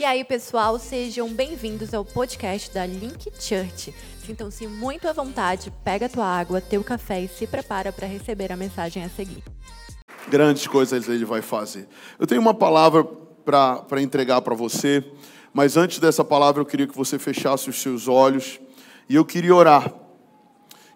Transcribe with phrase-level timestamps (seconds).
[0.00, 3.92] E aí, pessoal, sejam bem-vindos ao podcast da Link Church.
[4.24, 8.56] Sintam-se muito à vontade, pega tua água, teu café e se prepara para receber a
[8.56, 9.42] mensagem a seguir.
[10.28, 11.88] Grandes coisas ele vai fazer.
[12.16, 13.02] Eu tenho uma palavra
[13.44, 15.04] para entregar para você,
[15.52, 18.60] mas antes dessa palavra eu queria que você fechasse os seus olhos
[19.08, 19.92] e eu queria orar.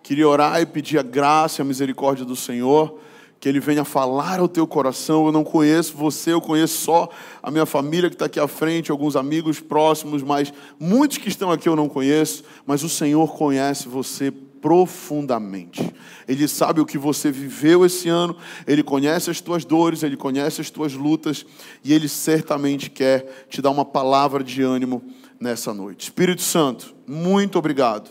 [0.01, 3.01] Queria orar e pedir a graça e a misericórdia do Senhor
[3.43, 5.27] que Ele venha falar ao teu coração.
[5.27, 7.09] Eu não conheço você, eu conheço só
[7.43, 11.51] a minha família que está aqui à frente, alguns amigos próximos, mas muitos que estão
[11.51, 15.93] aqui eu não conheço, mas o Senhor conhece você profundamente.
[16.29, 20.61] Ele sabe o que você viveu esse ano, Ele conhece as tuas dores, Ele conhece
[20.61, 21.45] as tuas lutas,
[21.83, 25.03] e Ele certamente quer te dar uma palavra de ânimo
[25.41, 26.05] nessa noite.
[26.05, 28.09] Espírito Santo, muito obrigado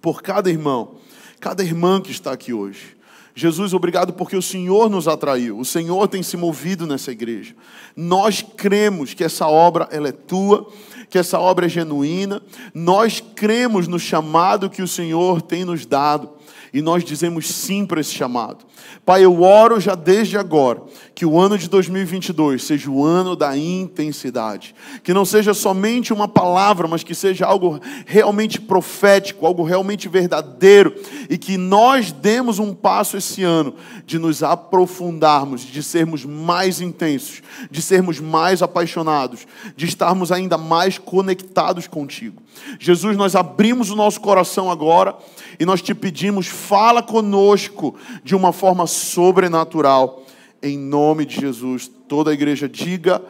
[0.00, 0.98] por cada irmão,
[1.40, 2.95] cada irmã que está aqui hoje.
[3.38, 7.54] Jesus, obrigado porque o Senhor nos atraiu, o Senhor tem se movido nessa igreja.
[7.94, 10.72] Nós cremos que essa obra ela é tua,
[11.10, 12.40] que essa obra é genuína.
[12.72, 16.30] Nós cremos no chamado que o Senhor tem nos dado
[16.72, 18.64] e nós dizemos sim para esse chamado.
[19.04, 20.82] Pai, eu oro já desde agora
[21.16, 26.28] que o ano de 2022 seja o ano da intensidade, que não seja somente uma
[26.28, 30.94] palavra, mas que seja algo realmente profético, algo realmente verdadeiro.
[31.30, 37.40] E que nós demos um passo esse ano de nos aprofundarmos, de sermos mais intensos,
[37.70, 42.42] de sermos mais apaixonados, de estarmos ainda mais conectados contigo.
[42.78, 45.16] Jesus, nós abrimos o nosso coração agora
[45.58, 50.25] e nós te pedimos, fala conosco de uma forma sobrenatural,
[50.62, 51.90] em nome de Jesus.
[52.08, 53.22] Toda a igreja diga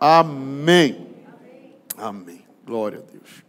[0.00, 1.06] amém.
[1.96, 2.44] Amém.
[2.66, 3.44] Glória a Deus.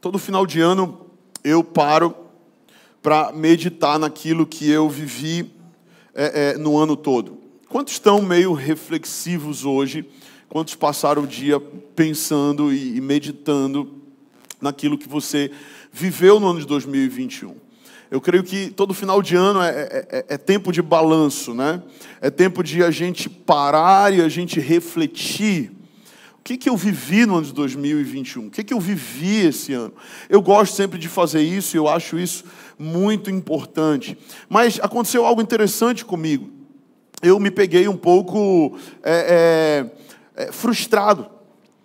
[0.00, 1.10] Todo final de ano
[1.42, 2.14] eu paro
[3.02, 5.50] para meditar naquilo que eu vivi
[6.14, 7.38] é, é, no ano todo.
[7.68, 10.08] Quantos estão meio reflexivos hoje?
[10.48, 14.02] Quantos passaram o dia pensando e meditando
[14.60, 15.50] naquilo que você
[15.92, 17.63] viveu no ano de 2021?
[18.14, 21.82] Eu creio que todo final de ano é, é, é, é, tempo de balanço, né?
[22.20, 25.72] É tempo de a gente parar e a gente refletir.
[26.38, 28.46] O que, que eu vivi no ano de 2021?
[28.46, 29.92] O que, que eu vivi esse ano?
[30.30, 32.44] Eu gosto sempre de fazer isso e eu acho isso
[32.78, 34.16] muito importante.
[34.48, 36.48] Mas aconteceu algo interessante comigo.
[37.20, 38.78] Eu me peguei um pouco.
[39.02, 40.04] É, é
[40.36, 41.30] é, frustrado.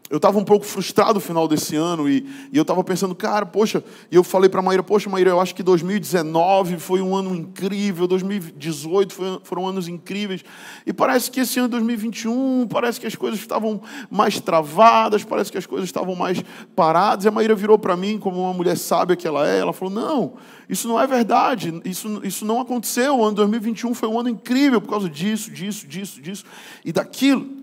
[0.10, 3.46] Eu estava um pouco frustrado no final desse ano e, e eu estava pensando, cara,
[3.46, 7.16] poxa, e eu falei para a Maíra, poxa, Maíra, eu acho que 2019 foi um
[7.16, 10.44] ano incrível, 2018 foi, foram anos incríveis,
[10.84, 15.60] e parece que esse ano 2021, parece que as coisas estavam mais travadas, parece que
[15.60, 16.44] as coisas estavam mais
[16.76, 19.74] paradas, e a Maíra virou para mim, como uma mulher sábia que ela é, ela
[19.74, 20.34] falou, não,
[20.68, 24.82] isso não é verdade, isso, isso não aconteceu, o ano 2021 foi um ano incrível
[24.82, 26.46] por causa disso, disso, disso, disso
[26.84, 27.60] e daquilo.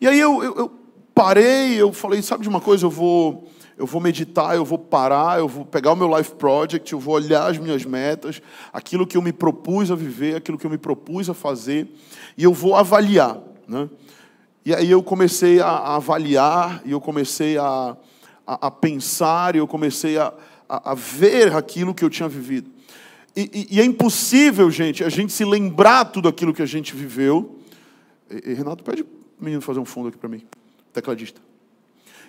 [0.00, 0.87] E aí eu, eu, eu
[1.18, 5.40] parei, eu falei, sabe de uma coisa, eu vou, eu vou meditar, eu vou parar,
[5.40, 8.40] eu vou pegar o meu life project, eu vou olhar as minhas metas,
[8.72, 11.88] aquilo que eu me propus a viver, aquilo que eu me propus a fazer,
[12.36, 13.36] e eu vou avaliar.
[13.66, 13.90] Né?
[14.64, 17.96] E aí eu comecei a, avaliar, e eu comecei a,
[18.46, 20.32] a, a pensar, e eu comecei a,
[20.68, 22.70] a, a, ver aquilo que eu tinha vivido.
[23.34, 26.94] E, e, e, é impossível, gente, a gente se lembrar tudo aquilo que a gente
[26.94, 27.58] viveu.
[28.30, 29.04] E, Renato pede
[29.40, 30.44] menino fazer um fundo aqui para mim,
[31.00, 31.40] tecladista.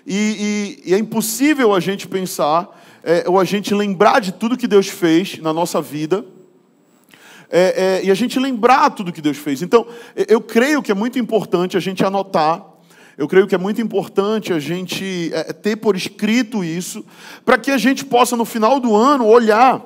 [0.06, 4.57] E, e, e, é impossível a gente pensar, é, ou a gente lembrar de tudo
[4.57, 6.25] que Deus fez na nossa vida,
[7.50, 9.62] é, é, e a gente lembrar tudo que Deus fez.
[9.62, 9.88] Então,
[10.28, 12.66] eu creio que é muito importante a gente anotar,
[13.18, 17.03] eu creio que é muito importante a gente é, ter por escrito isso,
[17.44, 19.84] para que a gente possa, no final do ano, olhar.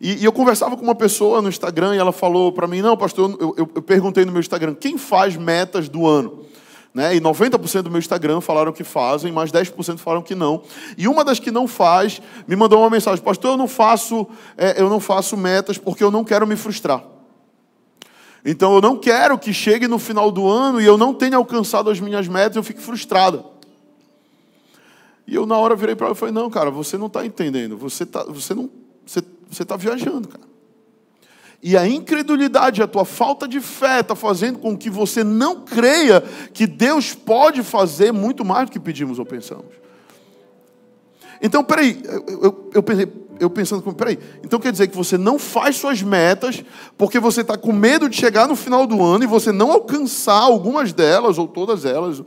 [0.00, 2.96] E, e, eu conversava com uma pessoa no Instagram e ela falou para mim: Não,
[2.96, 6.44] pastor, eu, eu, eu, perguntei no meu Instagram, quem faz metas do ano?
[6.98, 7.14] Né?
[7.14, 10.64] E 90% do meu Instagram falaram que fazem, mas 10% falaram que não.
[10.96, 14.26] E uma das que não faz me mandou uma mensagem: Pastor, eu não faço,
[14.56, 17.04] é, eu não faço metas porque eu não quero me frustrar.
[18.44, 21.88] Então eu não quero que chegue no final do ano e eu não tenha alcançado
[21.88, 23.44] as minhas metas eu fique frustrada.
[25.24, 27.76] E eu, na hora, virei para ela e falei: Não, cara, você não está entendendo.
[27.76, 28.68] Você, tá, você não
[29.06, 30.48] você você está viajando, cara.
[31.62, 36.22] E a incredulidade, a tua falta de fé está fazendo com que você não creia
[36.52, 39.74] que Deus pode fazer muito mais do que pedimos ou pensamos.
[41.42, 45.38] Então, peraí, eu, eu, eu, pensei, eu pensando, peraí, então quer dizer que você não
[45.38, 46.64] faz suas metas
[46.96, 50.40] porque você está com medo de chegar no final do ano e você não alcançar
[50.40, 52.22] algumas delas ou todas elas.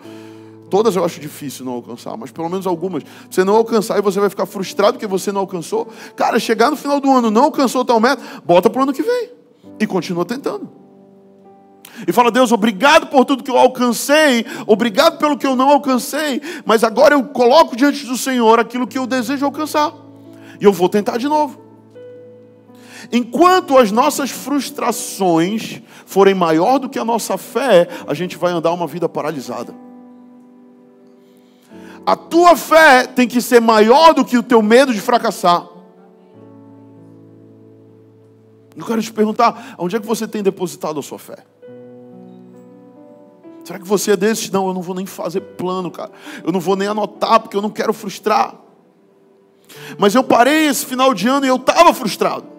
[0.72, 3.04] Todas eu acho difícil não alcançar, mas pelo menos algumas.
[3.30, 5.86] Você não alcançar e você vai ficar frustrado porque você não alcançou.
[6.16, 9.04] Cara, chegar no final do ano, não alcançou tal meta, bota para o ano que
[9.04, 9.32] vem.
[9.78, 10.70] E continua tentando.
[12.08, 16.42] E fala, Deus, obrigado por tudo que eu alcancei, obrigado pelo que eu não alcancei,
[16.66, 19.94] mas agora eu coloco diante do Senhor aquilo que eu desejo alcançar.
[20.58, 21.60] E eu vou tentar de novo.
[23.12, 28.72] Enquanto as nossas frustrações forem maior do que a nossa fé, a gente vai andar
[28.72, 29.91] uma vida paralisada.
[32.06, 35.68] A tua fé tem que ser maior do que o teu medo de fracassar.
[38.76, 41.38] Eu quero te perguntar, onde é que você tem depositado a sua fé?
[43.64, 44.50] Será que você é desses?
[44.50, 46.12] Não, eu não vou nem fazer plano, cara.
[46.44, 48.56] Eu não vou nem anotar, porque eu não quero frustrar.
[49.98, 52.51] Mas eu parei esse final de ano e eu estava frustrado.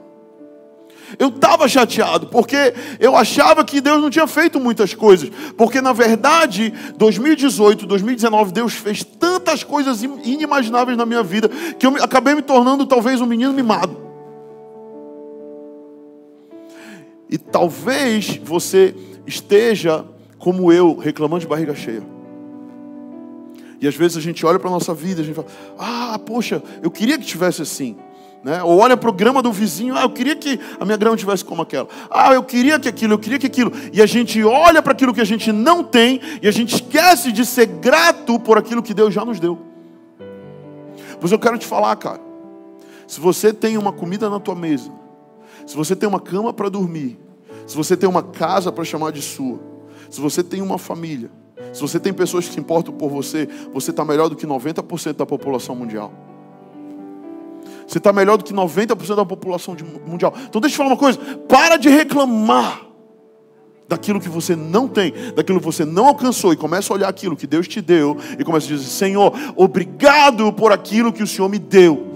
[1.19, 5.31] Eu estava chateado, porque eu achava que Deus não tinha feito muitas coisas.
[5.57, 11.49] Porque, na verdade, 2018, 2019, Deus fez tantas coisas inimagináveis na minha vida
[11.79, 13.97] que eu acabei me tornando talvez um menino mimado.
[17.29, 18.95] E talvez você
[19.27, 20.05] esteja
[20.39, 22.03] como eu, reclamando de barriga cheia.
[23.81, 25.49] E às vezes a gente olha para a nossa vida, a gente fala:
[25.79, 27.97] Ah, poxa, eu queria que tivesse assim.
[28.45, 28.61] Né?
[28.63, 31.45] Ou olha para o grama do vizinho, ah, eu queria que a minha grama tivesse
[31.45, 31.89] como aquela.
[32.11, 33.73] Ah, eu queria que aquilo, eu queria que aquilo.
[33.93, 37.31] E a gente olha para aquilo que a gente não tem e a gente esquece
[37.31, 39.59] de ser grato por aquilo que Deus já nos deu.
[41.21, 42.21] Pois eu quero te falar, cara.
[43.07, 44.91] Se você tem uma comida na tua mesa,
[45.65, 47.19] se você tem uma cama para dormir,
[47.67, 49.61] se você tem uma casa para chamar de sua,
[50.11, 51.31] se você tem uma família,
[51.73, 55.13] se você tem pessoas que se importam por você, você está melhor do que 90%
[55.13, 56.13] da população mundial.
[57.93, 60.33] Você está melhor do que 90% da população mundial.
[60.49, 62.87] Então deixa eu falar uma coisa: para de reclamar
[63.87, 67.37] daquilo que você não tem, daquilo que você não alcançou, e começa a olhar aquilo
[67.37, 71.51] que Deus te deu, e começa a dizer: Senhor, obrigado por aquilo que o Senhor
[71.51, 72.07] me deu.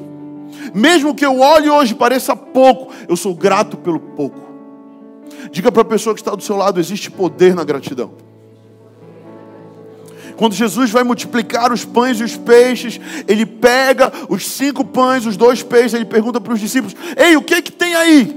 [0.75, 4.41] Mesmo que eu olhe hoje pareça pouco, eu sou grato pelo pouco.
[5.51, 8.13] Diga para a pessoa que está do seu lado: existe poder na gratidão.
[10.37, 15.37] Quando Jesus vai multiplicar os pães e os peixes, ele pega os cinco pães, os
[15.37, 18.37] dois peixes, ele pergunta para os discípulos: Ei, o que que tem aí?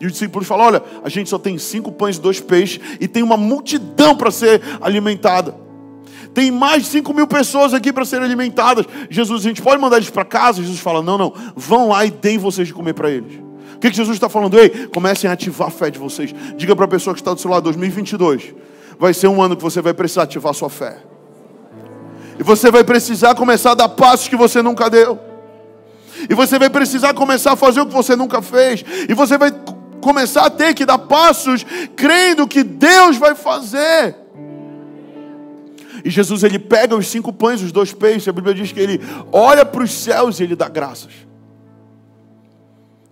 [0.00, 3.06] E os discípulos falam: Olha, a gente só tem cinco pães e dois peixes e
[3.06, 5.54] tem uma multidão para ser alimentada.
[6.32, 8.86] Tem mais de cinco mil pessoas aqui para serem alimentadas.
[9.10, 10.62] Jesus, a gente pode mandar eles para casa?
[10.62, 13.34] Jesus fala: Não, não, vão lá e deem vocês de comer para eles.
[13.74, 14.58] O que, que Jesus está falando?
[14.58, 16.34] Ei, comecem a ativar a fé de vocês.
[16.56, 18.54] Diga para a pessoa que está do seu lado: 2022
[18.98, 20.98] vai ser um ano que você vai precisar ativar sua fé.
[22.38, 25.18] E você vai precisar começar a dar passos que você nunca deu.
[26.28, 28.84] E você vai precisar começar a fazer o que você nunca fez.
[29.08, 29.52] E você vai
[30.00, 31.64] começar a ter que dar passos
[31.96, 34.16] crendo que Deus vai fazer.
[36.04, 39.00] E Jesus ele pega os cinco pães, os dois peixes, a Bíblia diz que ele
[39.32, 41.12] olha para os céus e ele dá graças.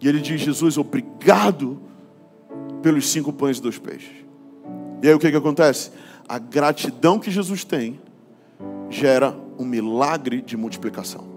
[0.00, 1.80] E ele diz: Jesus, obrigado
[2.82, 4.25] pelos cinco pães e dois peixes.
[5.02, 5.90] E aí o que, que acontece?
[6.28, 8.00] A gratidão que Jesus tem
[8.90, 11.36] gera um milagre de multiplicação.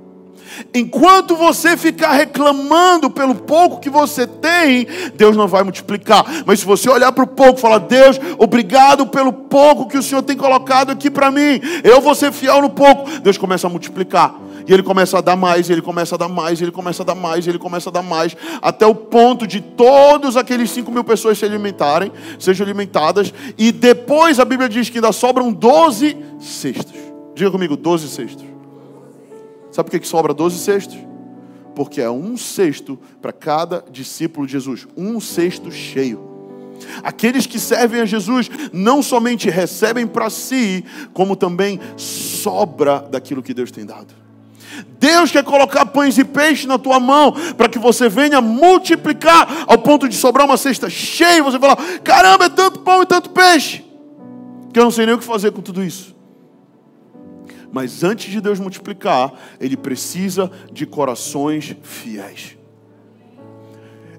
[0.73, 6.25] Enquanto você ficar reclamando pelo pouco que você tem, Deus não vai multiplicar.
[6.45, 10.03] Mas se você olhar para o pouco e falar, Deus, obrigado pelo pouco que o
[10.03, 13.69] Senhor tem colocado aqui para mim, eu vou ser fiel no pouco, Deus começa a
[13.69, 14.35] multiplicar.
[14.69, 17.15] E ele começa a dar mais, ele começa a dar mais, ele começa a dar
[17.15, 21.39] mais, ele começa a dar mais, até o ponto de todos aqueles 5 mil pessoas
[21.39, 26.93] se alimentarem, sejam alimentadas, e depois a Bíblia diz que ainda sobram 12 cestos.
[27.33, 28.45] Diga comigo, 12 cestos.
[29.71, 30.99] Sabe por que sobra 12 cestos?
[31.75, 36.29] Porque é um cesto para cada discípulo de Jesus, um cesto cheio.
[37.01, 43.51] Aqueles que servem a Jesus não somente recebem para si, como também sobra daquilo que
[43.51, 44.28] Deus tem dado.
[44.99, 49.77] Deus quer colocar pães e peixes na tua mão para que você venha multiplicar ao
[49.77, 51.43] ponto de sobrar uma cesta cheia.
[51.43, 53.83] Você fala: caramba, é tanto pão e tanto peixe,
[54.73, 56.15] que eu não sei nem o que fazer com tudo isso.
[57.71, 62.57] Mas antes de Deus multiplicar, Ele precisa de corações fiéis.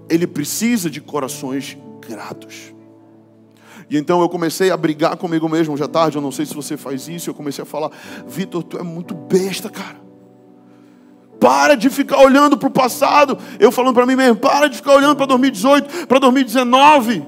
[0.08, 2.72] Ele precisa de corações gratos.
[3.88, 6.76] E então eu comecei a brigar comigo mesmo já tarde, eu não sei se você
[6.76, 7.90] faz isso, eu comecei a falar,
[8.24, 10.09] Vitor, tu é muito besta, cara.
[11.40, 13.38] Para de ficar olhando para o passado.
[13.58, 17.26] Eu falando para mim mesmo, para de ficar olhando para 2018, para 2019.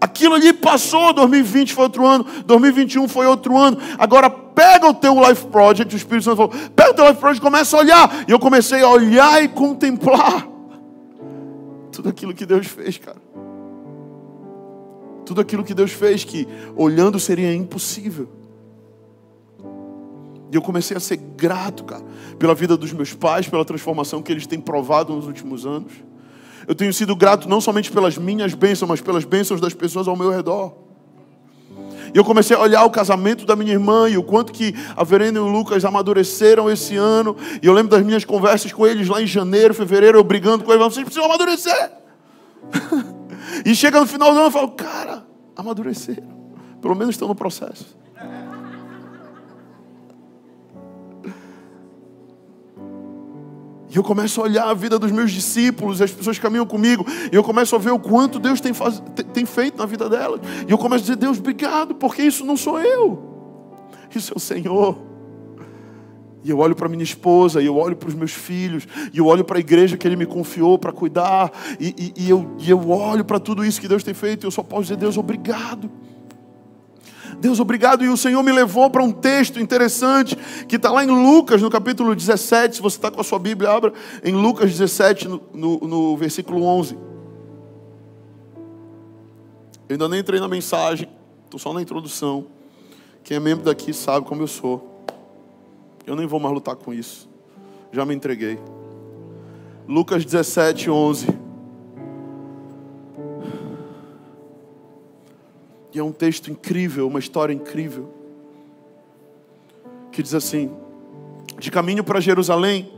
[0.00, 3.78] Aquilo ali passou, 2020 foi outro ano, 2021 foi outro ano.
[3.96, 7.40] Agora pega o teu Life Project, o Espírito Santo falou, pega o teu Life Project
[7.40, 8.24] e começa a olhar.
[8.28, 10.46] E eu comecei a olhar e contemplar
[11.90, 13.16] tudo aquilo que Deus fez, cara.
[15.24, 18.28] Tudo aquilo que Deus fez que olhando seria impossível.
[20.54, 22.04] E eu comecei a ser grato, cara,
[22.38, 25.92] pela vida dos meus pais, pela transformação que eles têm provado nos últimos anos.
[26.64, 30.14] Eu tenho sido grato não somente pelas minhas bênçãos, mas pelas bênçãos das pessoas ao
[30.14, 30.72] meu redor.
[32.14, 35.02] E eu comecei a olhar o casamento da minha irmã e o quanto que a
[35.02, 37.36] Verena e o Lucas amadureceram esse ano.
[37.60, 40.72] E eu lembro das minhas conversas com eles lá em janeiro, fevereiro, eu brigando com
[40.72, 41.90] eles, vocês precisam amadurecer.
[43.66, 46.32] e chega no final do ano e falo, cara, amadureceram.
[46.80, 48.04] Pelo menos estão no processo.
[53.94, 57.36] E eu começo a olhar a vida dos meus discípulos, as pessoas caminham comigo, e
[57.36, 59.00] eu começo a ver o quanto Deus tem, faz...
[59.32, 60.40] tem feito na vida delas.
[60.66, 63.22] E eu começo a dizer, Deus, obrigado, porque isso não sou eu,
[64.12, 64.98] isso é o Senhor.
[66.42, 69.26] E eu olho para minha esposa, e eu olho para os meus filhos, e eu
[69.26, 72.68] olho para a igreja que Ele me confiou para cuidar, e, e, e, eu, e
[72.68, 75.16] eu olho para tudo isso que Deus tem feito, e eu só posso dizer, Deus,
[75.16, 75.88] obrigado.
[77.40, 78.04] Deus, obrigado.
[78.04, 80.36] E o Senhor me levou para um texto interessante
[80.68, 82.76] que está lá em Lucas, no capítulo 17.
[82.76, 86.64] Se você está com a sua Bíblia, abra em Lucas 17, no, no, no versículo
[86.64, 86.94] 11.
[89.88, 91.08] Eu ainda nem entrei na mensagem,
[91.44, 92.46] estou só na introdução.
[93.22, 95.04] Quem é membro daqui sabe como eu sou.
[96.06, 97.28] Eu nem vou mais lutar com isso.
[97.92, 98.58] Já me entreguei.
[99.88, 101.43] Lucas 17, 11.
[105.94, 108.12] E é um texto incrível, uma história incrível.
[110.10, 110.72] Que diz assim:
[111.58, 112.90] De caminho para Jerusalém,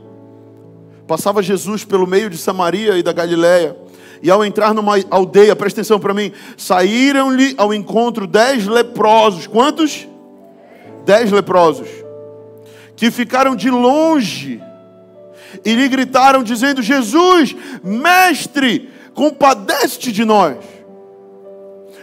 [1.07, 3.77] passava Jesus pelo meio de Samaria e da Galiléia.
[4.19, 9.45] E ao entrar numa aldeia, presta atenção para mim, saíram-lhe ao encontro dez leprosos.
[9.45, 10.07] Quantos?
[11.05, 11.87] Dez leprosos.
[12.95, 14.59] Que ficaram de longe
[15.63, 20.76] e lhe gritaram, dizendo: Jesus, mestre, compadece-te de nós.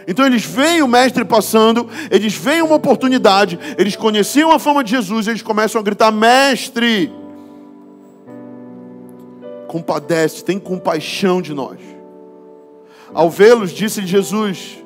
[0.07, 4.91] Então eles veem o mestre passando, eles veem uma oportunidade, eles conheciam a fama de
[4.91, 7.11] Jesus, eles começam a gritar: Mestre,
[9.67, 11.79] compadece, tem compaixão de nós.
[13.13, 14.77] Ao vê-los, disse-lhe Jesus: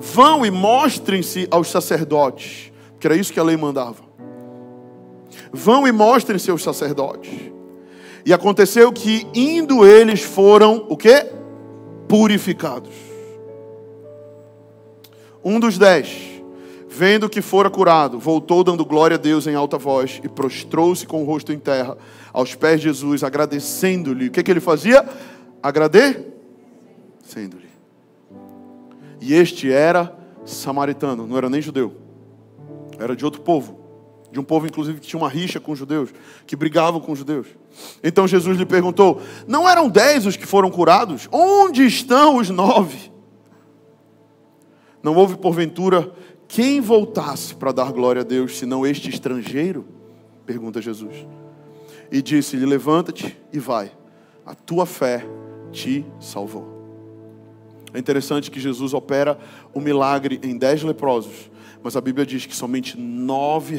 [0.00, 2.70] Vão e mostrem-se aos sacerdotes,
[3.00, 4.04] que era isso que a lei mandava.
[5.52, 7.32] Vão e mostrem-se aos sacerdotes.
[8.26, 11.26] E aconteceu que indo eles foram o que?
[12.08, 13.03] Purificados.
[15.44, 16.42] Um dos dez,
[16.88, 21.22] vendo que fora curado, voltou dando glória a Deus em alta voz e prostrou-se com
[21.22, 21.98] o rosto em terra
[22.32, 24.28] aos pés de Jesus, agradecendo-lhe.
[24.28, 25.06] O que, que ele fazia?
[25.62, 27.68] Agradecendo-lhe.
[29.20, 31.94] E este era samaritano, não era nem judeu,
[32.98, 33.80] era de outro povo,
[34.30, 36.10] de um povo inclusive que tinha uma rixa com os judeus,
[36.46, 37.46] que brigavam com os judeus.
[38.02, 41.28] Então Jesus lhe perguntou: Não eram dez os que foram curados?
[41.30, 43.13] Onde estão os nove?
[45.04, 46.10] Não houve, porventura,
[46.48, 49.84] quem voltasse para dar glória a Deus, senão este estrangeiro?
[50.46, 51.26] Pergunta Jesus.
[52.10, 53.92] E disse-lhe: Levanta-te e vai,
[54.46, 55.26] a tua fé
[55.70, 56.72] te salvou.
[57.92, 59.38] É interessante que Jesus opera
[59.74, 61.50] o milagre em dez leprosos,
[61.82, 63.76] mas a Bíblia diz que somente nove,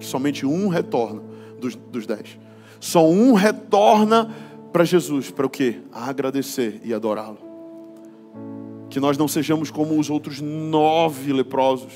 [0.00, 1.22] que somente um retorna
[1.60, 2.38] dos, dos dez.
[2.80, 4.34] Só um retorna
[4.72, 5.80] para Jesus, para o quê?
[5.92, 7.45] Agradecer e adorá-lo
[8.96, 11.92] que nós não sejamos como os outros nove leprosos,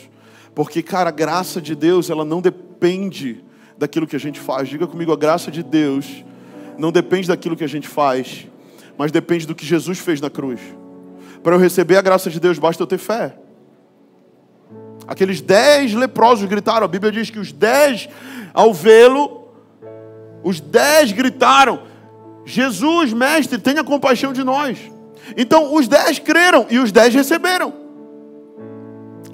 [0.55, 3.43] porque, cara, a graça de Deus, ela não depende
[3.79, 4.69] daquilo que a gente faz.
[4.69, 6.23] Diga comigo, a graça de Deus
[6.77, 8.47] não depende daquilo que a gente faz,
[8.99, 10.61] mas depende do que Jesus fez na cruz.
[11.43, 13.35] Para eu receber a graça de Deus, basta eu ter fé.
[15.09, 18.11] Aqueles dez leprosos gritaram, a Bíblia diz que os dez,
[18.53, 19.49] ao vê-lo,
[20.45, 21.81] os dez gritaram:
[22.45, 25.00] Jesus, mestre, tenha compaixão de nós.
[25.37, 27.73] Então os dez creram e os dez receberam.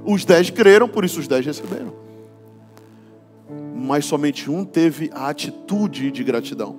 [0.05, 1.93] Os dez creram, por isso os dez receberam.
[3.75, 6.77] Mas somente um teve a atitude de gratidão.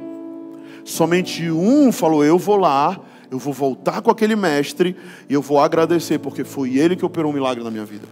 [0.83, 2.99] Somente um falou: Eu vou lá,
[3.29, 4.95] eu vou voltar com aquele mestre
[5.29, 8.07] e eu vou agradecer, porque foi ele que operou um milagre na minha vida.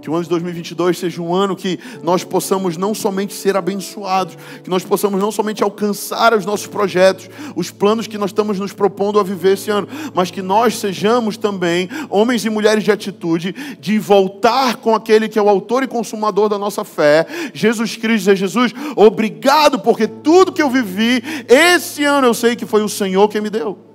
[0.00, 4.36] Que o ano de 2022 seja um ano que nós possamos não somente ser abençoados,
[4.62, 8.72] que nós possamos não somente alcançar os nossos projetos, os planos que nós estamos nos
[8.72, 13.54] propondo a viver esse ano, mas que nós sejamos também homens e mulheres de atitude,
[13.78, 18.24] de voltar com aquele que é o autor e consumador da nossa fé, Jesus Cristo,
[18.24, 22.88] dizer: Jesus, obrigado, porque tudo que eu vivi esse ano eu sei que foi o
[22.88, 23.90] Senhor quem me deu.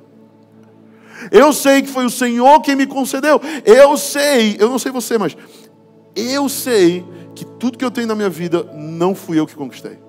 [1.32, 3.42] Eu sei que foi o Senhor quem me concedeu.
[3.66, 5.36] Eu sei, eu não sei você, mas
[6.16, 7.06] eu sei
[7.36, 10.00] que tudo que eu tenho na minha vida não fui eu que conquistei.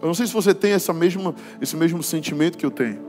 [0.00, 3.00] Eu não sei se você tem essa mesma, esse mesmo sentimento que eu tenho.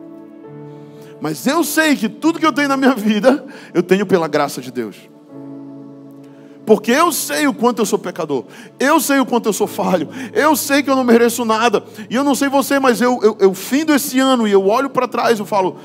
[1.22, 4.60] Mas eu sei que tudo que eu tenho na minha vida, eu tenho pela graça
[4.60, 4.98] de Deus.
[6.65, 8.46] porque eu sei o quanto eu sou pecador,
[8.80, 12.15] eu sei o quanto eu sou falho, eu sei que eu não mereço nada, e
[12.15, 15.08] eu não sei você, mas eu, eu, eu findo esse ano e eu olho para
[15.08, 15.77] trás e falo: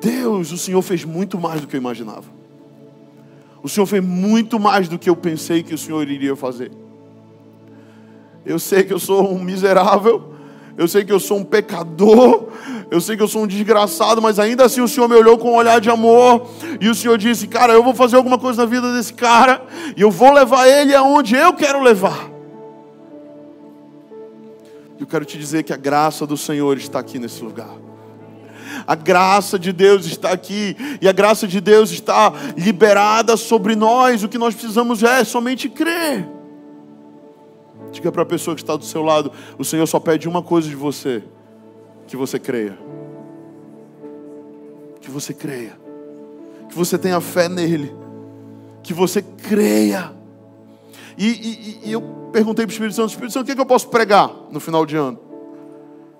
[0.00, 2.35] Deus, o Senhor fez muito mais do que eu imaginava.
[3.66, 6.70] O Senhor fez muito mais do que eu pensei que o Senhor iria fazer.
[8.44, 10.34] Eu sei que eu sou um miserável,
[10.78, 12.46] eu sei que eu sou um pecador,
[12.92, 15.50] eu sei que eu sou um desgraçado, mas ainda assim o Senhor me olhou com
[15.50, 16.48] um olhar de amor,
[16.80, 19.60] e o Senhor disse: Cara, eu vou fazer alguma coisa na vida desse cara,
[19.96, 22.30] e eu vou levar ele aonde eu quero levar.
[24.96, 27.85] Eu quero te dizer que a graça do Senhor está aqui nesse lugar.
[28.86, 34.22] A graça de Deus está aqui, e a graça de Deus está liberada sobre nós.
[34.22, 36.28] O que nós precisamos é somente crer.
[37.90, 40.68] Diga para a pessoa que está do seu lado: o Senhor só pede uma coisa
[40.68, 41.22] de você:
[42.06, 42.78] que você creia.
[45.00, 45.76] Que você creia.
[46.68, 47.94] Que você tenha fé nele.
[48.82, 50.12] Que você creia.
[51.18, 52.02] E, e, e eu
[52.32, 54.60] perguntei para o Espírito Santo: Espírito Santo, o que, é que eu posso pregar no
[54.60, 55.18] final de ano?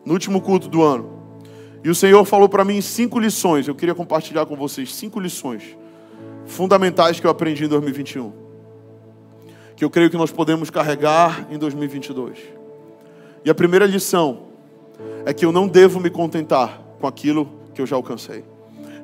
[0.05, 1.16] No último culto do ano.
[1.87, 3.69] E o Senhor falou para mim cinco lições.
[3.69, 5.63] Eu queria compartilhar com vocês cinco lições
[6.45, 8.33] fundamentais que eu aprendi em 2021
[9.77, 12.39] que eu creio que nós podemos carregar em 2022.
[13.45, 14.47] E a primeira lição
[15.25, 18.43] é que eu não devo me contentar com aquilo que eu já alcancei.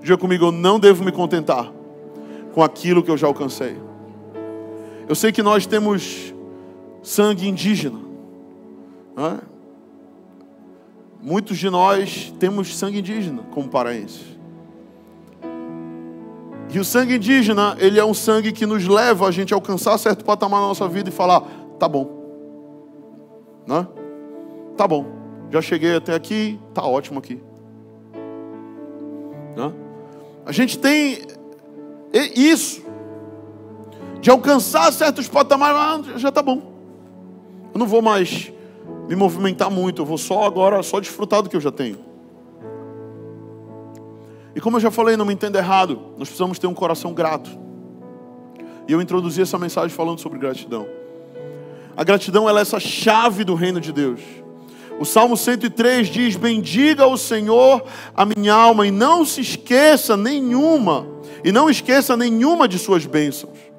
[0.01, 1.71] Diga comigo, eu não devo me contentar
[2.53, 3.77] com aquilo que eu já alcancei.
[5.09, 6.35] Eu sei que nós temos
[7.01, 8.01] sangue indígena.
[9.17, 9.52] É?
[11.23, 14.33] Muitos de nós temos sangue indígena como paraenses.
[16.75, 20.25] E o sangue indígena, ele é um sangue que nos leva a gente alcançar certo
[20.25, 21.43] patamar na nossa vida e falar:
[21.79, 22.11] tá bom,
[23.67, 23.87] né?
[24.77, 25.07] Tá bom,
[25.51, 27.41] já cheguei até aqui, tá ótimo aqui.
[29.55, 29.73] Né?
[30.45, 31.21] A gente tem
[32.35, 32.83] isso
[34.21, 36.73] de alcançar certos patamares, ah, já tá bom.
[37.73, 38.51] Eu não vou mais
[39.13, 41.99] me movimentar muito, eu vou só agora só desfrutar do que eu já tenho.
[44.55, 47.51] E como eu já falei, não me entenda errado, nós precisamos ter um coração grato.
[48.89, 50.87] E eu introduzi essa mensagem falando sobre gratidão.
[51.95, 54.21] A gratidão ela é essa chave do reino de Deus.
[54.99, 57.85] O Salmo 103 diz: Bendiga o Senhor
[58.17, 61.07] a minha alma, e não se esqueça nenhuma,
[61.45, 63.72] e não esqueça nenhuma de suas bênçãos.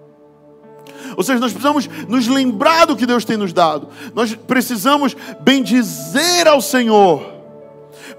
[1.15, 6.47] Ou seja, nós precisamos nos lembrar do que Deus tem nos dado, nós precisamos bendizer
[6.47, 7.33] ao Senhor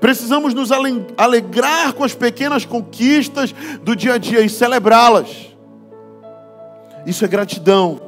[0.00, 0.70] Precisamos nos
[1.16, 5.54] alegrar com as pequenas conquistas do dia a dia e celebrá-las.
[7.06, 8.00] Isso é gratidão.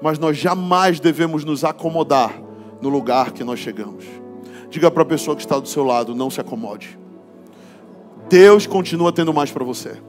[0.00, 2.40] Mas nós jamais devemos nos acomodar
[2.80, 4.04] no lugar que nós chegamos.
[4.68, 6.98] Diga para a pessoa que está do seu lado: não se acomode.
[8.28, 10.00] Deus continua tendo mais para você.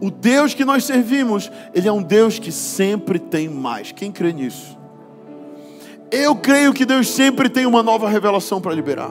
[0.00, 3.92] O Deus que nós servimos, Ele é um Deus que sempre tem mais.
[3.92, 4.78] Quem crê nisso?
[6.10, 9.10] Eu creio que Deus sempre tem uma nova revelação para liberar.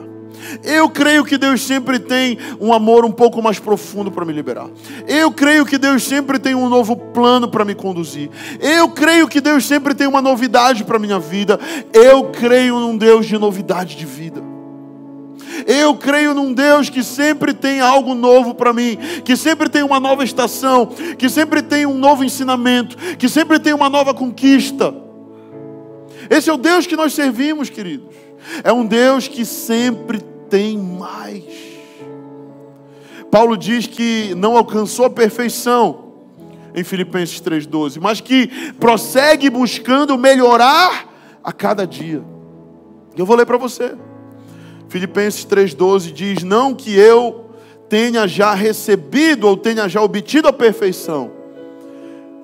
[0.62, 4.68] Eu creio que Deus sempre tem um amor um pouco mais profundo para me liberar.
[5.06, 8.30] Eu creio que Deus sempre tem um novo plano para me conduzir.
[8.60, 11.58] Eu creio que Deus sempre tem uma novidade para minha vida.
[11.92, 14.53] Eu creio num Deus de novidade de vida.
[15.66, 20.00] Eu creio num Deus que sempre tem algo novo para mim, que sempre tem uma
[20.00, 20.86] nova estação,
[21.18, 24.94] que sempre tem um novo ensinamento, que sempre tem uma nova conquista.
[26.28, 28.14] Esse é o Deus que nós servimos, queridos.
[28.62, 31.44] É um Deus que sempre tem mais.
[33.30, 36.04] Paulo diz que não alcançou a perfeição
[36.74, 42.22] em Filipenses 3,12, mas que prossegue buscando melhorar a cada dia.
[43.16, 43.94] Eu vou ler para você.
[44.94, 47.46] Filipenses 3,12 diz: Não que eu
[47.88, 51.32] tenha já recebido ou tenha já obtido a perfeição,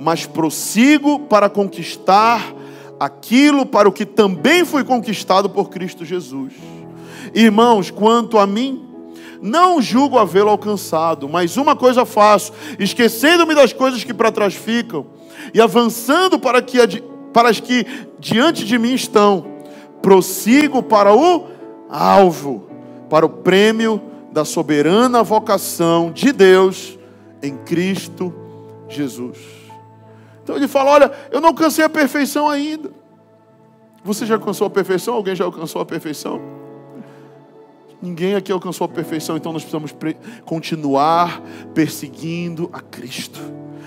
[0.01, 2.53] mas prossigo para conquistar
[2.99, 6.55] aquilo para o que também fui conquistado por Cristo Jesus.
[7.33, 8.85] Irmãos, quanto a mim,
[9.41, 15.07] não julgo havê-lo alcançado, mas uma coisa faço, esquecendo-me das coisas que para trás ficam
[15.55, 17.01] e avançando para, que,
[17.33, 17.87] para as que
[18.19, 19.47] diante de mim estão,
[20.03, 21.60] prossigo para o
[21.91, 22.69] alvo,
[23.09, 24.01] para o prêmio
[24.33, 26.99] da soberana vocação de Deus
[27.43, 28.33] em Cristo
[28.89, 29.39] Jesus.
[30.43, 32.91] Então ele fala: Olha, eu não alcancei a perfeição ainda.
[34.05, 35.15] Você já alcançou a perfeição?
[35.15, 36.41] Alguém já alcançou a perfeição?
[38.01, 39.95] Ninguém aqui alcançou a perfeição, então nós precisamos
[40.47, 41.43] continuar
[41.75, 43.39] perseguindo a Cristo.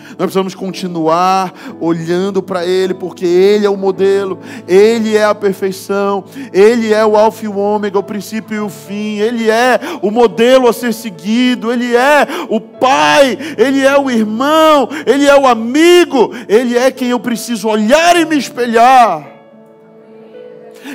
[0.09, 6.23] Nós precisamos continuar olhando para Ele, porque Ele é o modelo, Ele é a perfeição,
[6.51, 10.11] Ele é o Alfa e o Ômega, o princípio e o fim, Ele é o
[10.11, 15.47] modelo a ser seguido, Ele é o Pai, Ele é o irmão, Ele é o
[15.47, 19.33] amigo, Ele é quem eu preciso olhar e me espelhar.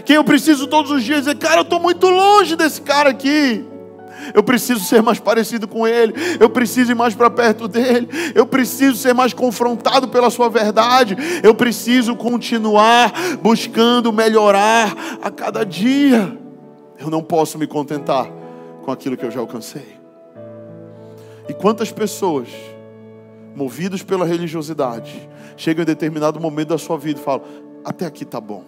[0.04, 3.64] Quem eu preciso todos os dias dizer, cara, eu estou muito longe desse cara aqui.
[4.34, 6.14] Eu preciso ser mais parecido com Ele.
[6.38, 8.08] Eu preciso ir mais para perto dele.
[8.34, 11.16] Eu preciso ser mais confrontado pela Sua verdade.
[11.42, 13.12] Eu preciso continuar
[13.42, 16.36] buscando melhorar a cada dia.
[16.98, 18.28] Eu não posso me contentar
[18.84, 19.98] com aquilo que eu já alcancei.
[21.48, 22.48] E quantas pessoas,
[23.54, 27.42] movidos pela religiosidade, chegam em determinado momento da sua vida e falam:
[27.84, 28.64] Até aqui está bom.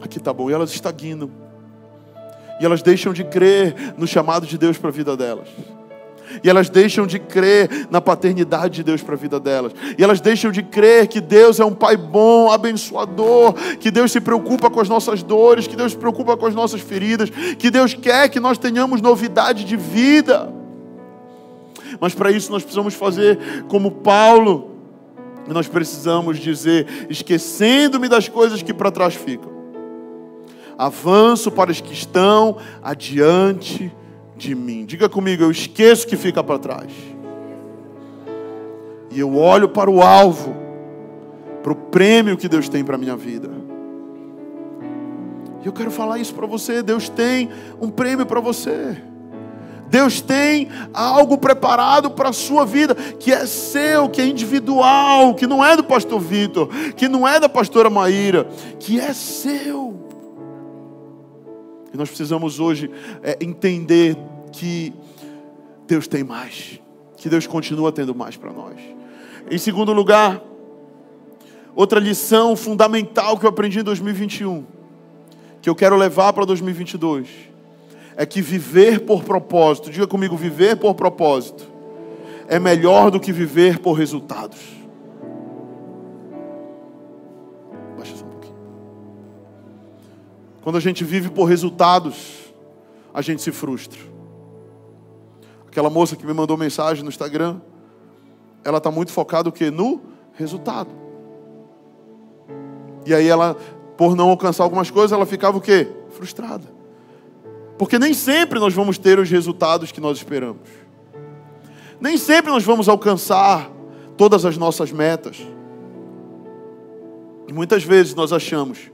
[0.00, 0.50] Aqui está bom.
[0.50, 1.30] E elas estagnam
[2.62, 5.48] e elas deixam de crer no chamado de Deus para a vida delas.
[6.44, 9.72] E elas deixam de crer na paternidade de Deus para a vida delas.
[9.98, 14.20] E elas deixam de crer que Deus é um Pai bom, abençoador, que Deus se
[14.20, 17.94] preocupa com as nossas dores, que Deus se preocupa com as nossas feridas, que Deus
[17.94, 20.48] quer que nós tenhamos novidade de vida.
[22.00, 24.70] Mas para isso nós precisamos fazer como Paulo.
[25.48, 29.51] Nós precisamos dizer: esquecendo-me das coisas que para trás ficam
[30.86, 33.92] avanço para os que estão adiante
[34.36, 34.84] de mim.
[34.84, 36.92] Diga comigo, eu esqueço que fica para trás.
[39.10, 40.56] E eu olho para o alvo,
[41.62, 43.48] para o prêmio que Deus tem para a minha vida.
[45.62, 47.48] E eu quero falar isso para você: Deus tem
[47.80, 48.96] um prêmio para você.
[49.88, 55.46] Deus tem algo preparado para a sua vida, que é seu, que é individual, que
[55.46, 56.66] não é do pastor Vitor,
[56.96, 58.48] que não é da pastora Maíra,
[58.80, 60.11] que é seu.
[61.92, 62.90] E nós precisamos hoje
[63.22, 64.16] é, entender
[64.50, 64.92] que
[65.86, 66.80] Deus tem mais,
[67.16, 68.76] que Deus continua tendo mais para nós.
[69.50, 70.42] Em segundo lugar,
[71.74, 74.64] outra lição fundamental que eu aprendi em 2021,
[75.60, 77.28] que eu quero levar para 2022,
[78.16, 81.66] é que viver por propósito, diga comigo, viver por propósito,
[82.48, 84.81] é melhor do que viver por resultados.
[90.62, 92.52] Quando a gente vive por resultados,
[93.12, 93.98] a gente se frustra.
[95.66, 97.60] Aquela moça que me mandou mensagem no Instagram,
[98.64, 99.70] ela está muito focada o quê?
[99.70, 100.00] No
[100.34, 100.90] resultado.
[103.04, 103.56] E aí ela,
[103.96, 105.88] por não alcançar algumas coisas, ela ficava o quê?
[106.10, 106.66] Frustrada.
[107.76, 110.68] Porque nem sempre nós vamos ter os resultados que nós esperamos.
[112.00, 113.68] Nem sempre nós vamos alcançar
[114.16, 115.44] todas as nossas metas.
[117.48, 118.92] E muitas vezes nós achamos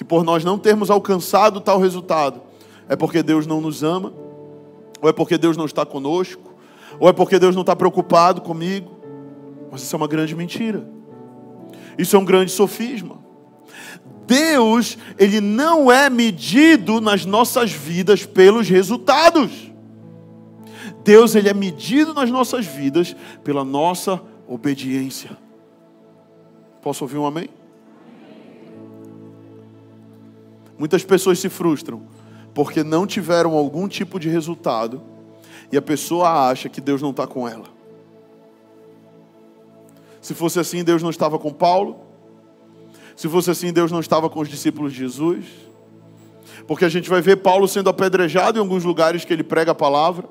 [0.00, 2.40] que por nós não termos alcançado tal resultado,
[2.88, 4.14] é porque Deus não nos ama,
[4.98, 6.54] ou é porque Deus não está conosco,
[6.98, 8.96] ou é porque Deus não está preocupado comigo.
[9.70, 10.88] Mas isso é uma grande mentira.
[11.98, 13.18] Isso é um grande sofisma.
[14.26, 19.70] Deus, ele não é medido nas nossas vidas pelos resultados.
[21.04, 25.36] Deus, ele é medido nas nossas vidas pela nossa obediência.
[26.80, 27.50] Posso ouvir um amém?
[30.80, 32.00] Muitas pessoas se frustram
[32.54, 35.02] porque não tiveram algum tipo de resultado
[35.70, 37.66] e a pessoa acha que Deus não está com ela.
[40.22, 41.98] Se fosse assim, Deus não estava com Paulo.
[43.14, 45.44] Se fosse assim, Deus não estava com os discípulos de Jesus.
[46.66, 49.74] Porque a gente vai ver Paulo sendo apedrejado em alguns lugares que ele prega a
[49.74, 50.26] palavra.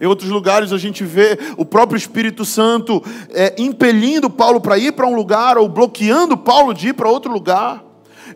[0.00, 4.90] Em outros lugares a gente vê o próprio Espírito Santo é, impelindo Paulo para ir
[4.94, 7.85] para um lugar ou bloqueando Paulo de ir para outro lugar.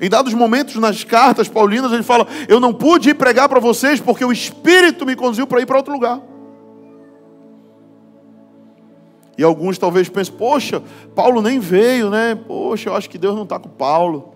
[0.00, 4.00] Em dados momentos nas cartas paulinas, ele fala: Eu não pude ir pregar para vocês
[4.00, 6.20] porque o Espírito me conduziu para ir para outro lugar.
[9.36, 10.82] E alguns talvez pensem: Poxa,
[11.14, 12.34] Paulo nem veio, né?
[12.34, 14.34] Poxa, eu acho que Deus não está com Paulo.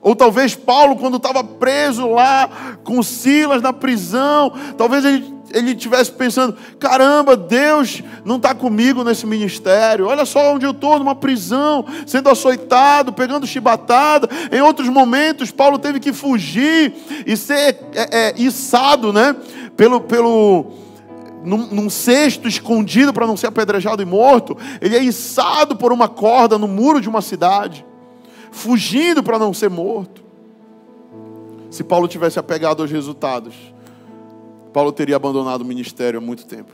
[0.00, 6.10] Ou talvez Paulo, quando estava preso lá com Silas na prisão, talvez ele ele estivesse
[6.12, 10.06] pensando: caramba, Deus não está comigo nesse ministério.
[10.06, 14.28] Olha só onde eu estou, numa prisão, sendo açoitado, pegando chibatada.
[14.50, 16.94] Em outros momentos, Paulo teve que fugir
[17.26, 19.36] e ser é, é, içado, né?
[19.76, 20.72] Pelo, pelo,
[21.44, 24.56] num, num cesto escondido para não ser apedrejado e morto.
[24.80, 27.84] Ele é içado por uma corda no muro de uma cidade,
[28.50, 30.24] fugindo para não ser morto.
[31.70, 33.54] Se Paulo tivesse apegado aos resultados,
[34.76, 36.70] Paulo teria abandonado o ministério há muito tempo.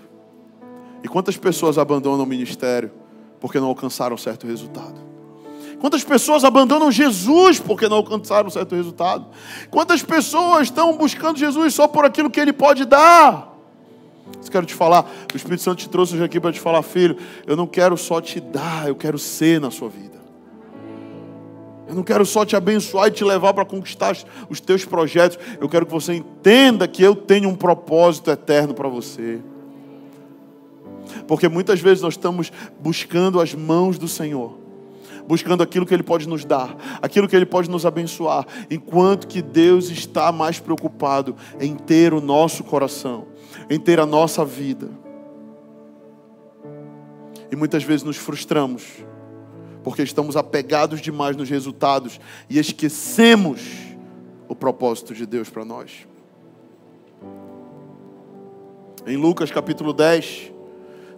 [1.05, 2.91] E quantas pessoas abandonam o ministério
[3.39, 5.01] porque não alcançaram certo resultado?
[5.81, 9.27] Quantas pessoas abandonam Jesus porque não alcançaram certo resultado?
[9.71, 13.57] Quantas pessoas estão buscando Jesus só por aquilo que Ele pode dar?
[14.41, 15.09] Isso quero te falar.
[15.33, 17.17] O Espírito Santo te trouxe hoje aqui para te falar, filho.
[17.47, 20.22] Eu não quero só te dar, eu quero ser na sua vida.
[21.93, 24.17] Eu não quero só te abençoar e te levar para conquistar
[24.49, 25.39] os teus projetos.
[25.61, 29.41] Eu quero que você entenda que eu tenho um propósito eterno para você.
[31.29, 32.51] Porque muitas vezes nós estamos
[32.81, 34.57] buscando as mãos do Senhor,
[35.29, 39.43] buscando aquilo que Ele pode nos dar, aquilo que Ele pode nos abençoar, enquanto que
[39.43, 43.27] Deus está mais preocupado em ter o nosso coração,
[43.69, 44.89] em ter a nossa vida.
[47.51, 49.12] E muitas vezes nos frustramos
[49.83, 53.61] porque estamos apegados demais nos resultados e esquecemos
[54.49, 56.07] o propósito de Deus para nós.
[59.07, 60.53] Em Lucas capítulo 10,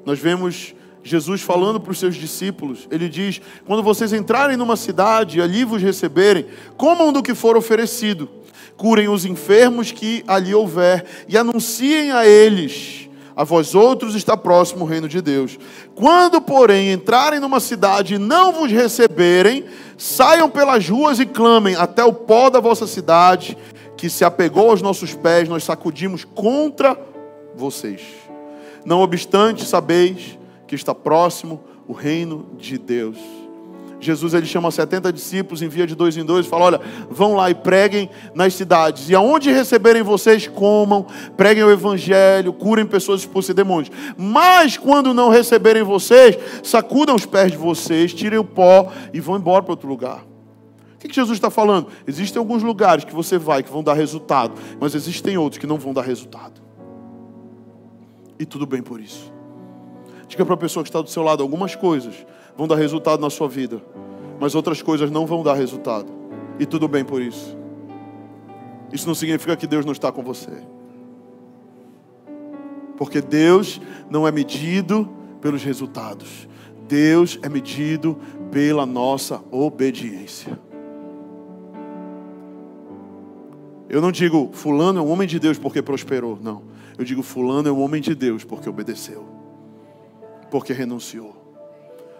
[0.04, 5.38] nós vemos Jesus falando para os seus discípulos, ele diz: Quando vocês entrarem numa cidade
[5.38, 6.46] e ali vos receberem,
[6.78, 8.28] comam do que for oferecido,
[8.76, 14.84] curem os enfermos que ali houver e anunciem a eles a vós outros está próximo
[14.84, 15.58] o reino de Deus.
[15.94, 19.64] Quando, porém, entrarem numa cidade e não vos receberem,
[19.98, 23.56] saiam pelas ruas e clamem até o pó da vossa cidade,
[23.96, 26.98] que se apegou aos nossos pés, nós sacudimos contra
[27.54, 28.02] vocês.
[28.84, 33.43] Não obstante, sabeis que está próximo o reino de Deus.
[34.06, 37.54] Jesus ele chama 70 discípulos, envia de dois em dois, fala: Olha, vão lá e
[37.54, 43.90] preguem nas cidades, e aonde receberem vocês, comam, preguem o evangelho, curem pessoas expulsem demônios.
[44.16, 49.36] Mas quando não receberem vocês, sacudam os pés de vocês, tirem o pó e vão
[49.36, 50.24] embora para outro lugar.
[50.94, 51.88] O que Jesus está falando?
[52.06, 55.78] Existem alguns lugares que você vai que vão dar resultado, mas existem outros que não
[55.78, 56.62] vão dar resultado.
[58.38, 59.32] E tudo bem por isso.
[60.26, 62.14] Diga para a pessoa que está do seu lado algumas coisas
[62.56, 63.82] vão dar resultado na sua vida,
[64.40, 66.12] mas outras coisas não vão dar resultado.
[66.58, 67.56] E tudo bem por isso.
[68.92, 70.52] Isso não significa que Deus não está com você.
[72.96, 75.08] Porque Deus não é medido
[75.40, 76.48] pelos resultados.
[76.86, 78.16] Deus é medido
[78.52, 80.58] pela nossa obediência.
[83.88, 86.62] Eu não digo fulano é um homem de Deus porque prosperou, não.
[86.96, 89.24] Eu digo fulano é um homem de Deus porque obedeceu.
[90.50, 91.43] Porque renunciou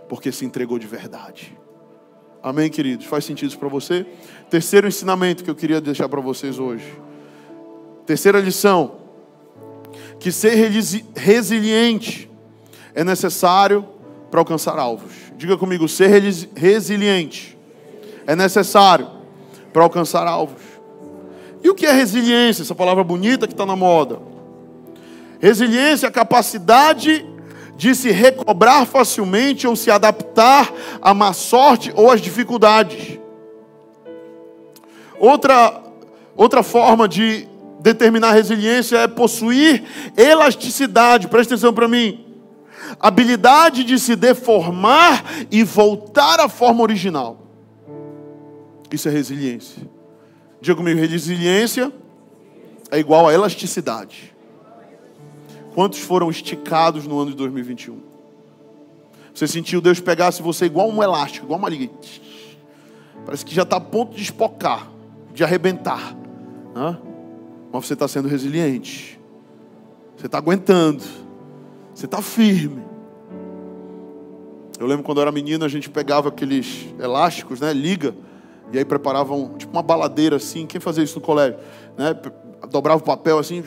[0.09, 1.57] porque se entregou de verdade.
[2.43, 3.07] Amém, queridos?
[3.07, 4.07] Faz sentido para você?
[4.51, 6.85] Terceiro ensinamento que eu queria deixar para vocês hoje.
[8.05, 8.97] Terceira lição:
[10.21, 10.55] que ser
[11.17, 12.31] resiliente
[12.95, 13.87] é necessário
[14.31, 15.13] para alcançar alvos.
[15.37, 16.09] Diga comigo, ser
[16.55, 17.57] resiliente
[18.27, 19.09] é necessário
[19.73, 20.63] para alcançar alvos.
[21.63, 22.63] E o que é resiliência?
[22.63, 24.21] Essa palavra bonita que está na moda.
[25.41, 27.27] Resiliência é a capacidade
[27.77, 33.19] de se recobrar facilmente ou se adaptar à má sorte ou às dificuldades.
[35.19, 35.83] Outra,
[36.37, 37.49] outra forma de
[37.81, 39.85] determinar resiliência é possuir
[40.17, 42.25] elasticidade, presta atenção para mim.
[43.01, 47.39] Habilidade de se deformar e voltar à forma original.
[48.91, 49.83] Isso é resiliência.
[50.61, 51.93] Diga comigo, resiliência
[52.91, 54.34] é igual a elasticidade.
[55.75, 57.99] Quantos foram esticados no ano de 2021?
[59.35, 61.93] Você sentiu Deus pegasse você igual um elástico, igual uma liga.
[63.27, 64.89] Parece que já está a ponto de espocar,
[65.33, 66.17] de arrebentar.
[67.73, 69.19] Mas você está sendo resiliente.
[70.17, 71.03] Você está aguentando.
[71.93, 72.83] Você está firme.
[74.79, 77.73] Eu lembro quando eu era menino, a gente pegava aqueles elásticos, né?
[77.73, 78.15] Liga.
[78.73, 80.67] E aí preparavam tipo uma baladeira assim.
[80.67, 81.59] Quem fazia isso no colégio?
[81.97, 82.15] Né?
[82.71, 83.65] Dobrava o papel assim.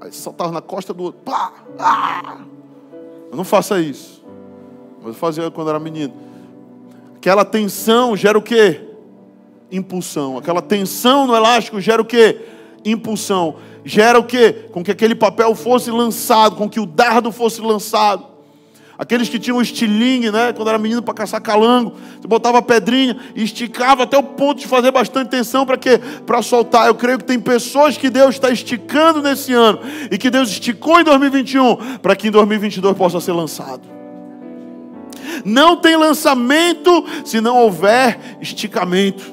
[0.00, 1.20] Aí saltava na costa do outro.
[1.24, 1.52] Pá!
[1.78, 2.38] Ah!
[3.30, 4.24] Eu não faça isso.
[4.98, 6.14] Mas eu fazia quando era menino.
[7.16, 8.80] Aquela tensão gera o quê?
[9.70, 10.38] Impulsão.
[10.38, 12.40] Aquela tensão no elástico gera o quê?
[12.84, 13.56] Impulsão.
[13.84, 14.68] Gera o quê?
[14.72, 18.27] Com que aquele papel fosse lançado, com que o dardo fosse lançado.
[18.98, 20.52] Aqueles que tinham estilingue, né?
[20.52, 24.66] Quando era menino para caçar calango, você botava pedrinha e esticava até o ponto de
[24.66, 26.00] fazer bastante tensão para quê?
[26.26, 26.88] Para soltar.
[26.88, 29.78] Eu creio que tem pessoas que Deus está esticando nesse ano
[30.10, 33.82] e que Deus esticou em 2021 para que em 2022 possa ser lançado.
[35.44, 39.32] Não tem lançamento se não houver esticamento.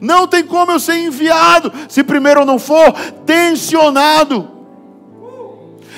[0.00, 2.94] Não tem como eu ser enviado se primeiro eu não for
[3.26, 4.59] tensionado.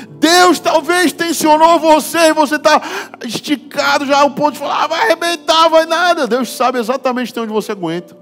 [0.09, 2.81] Deus talvez tensionou você e você está
[3.25, 6.27] esticado já ao ponto de falar, ah, vai arrebentar, vai nada.
[6.27, 8.17] Deus sabe exatamente onde você aguenta.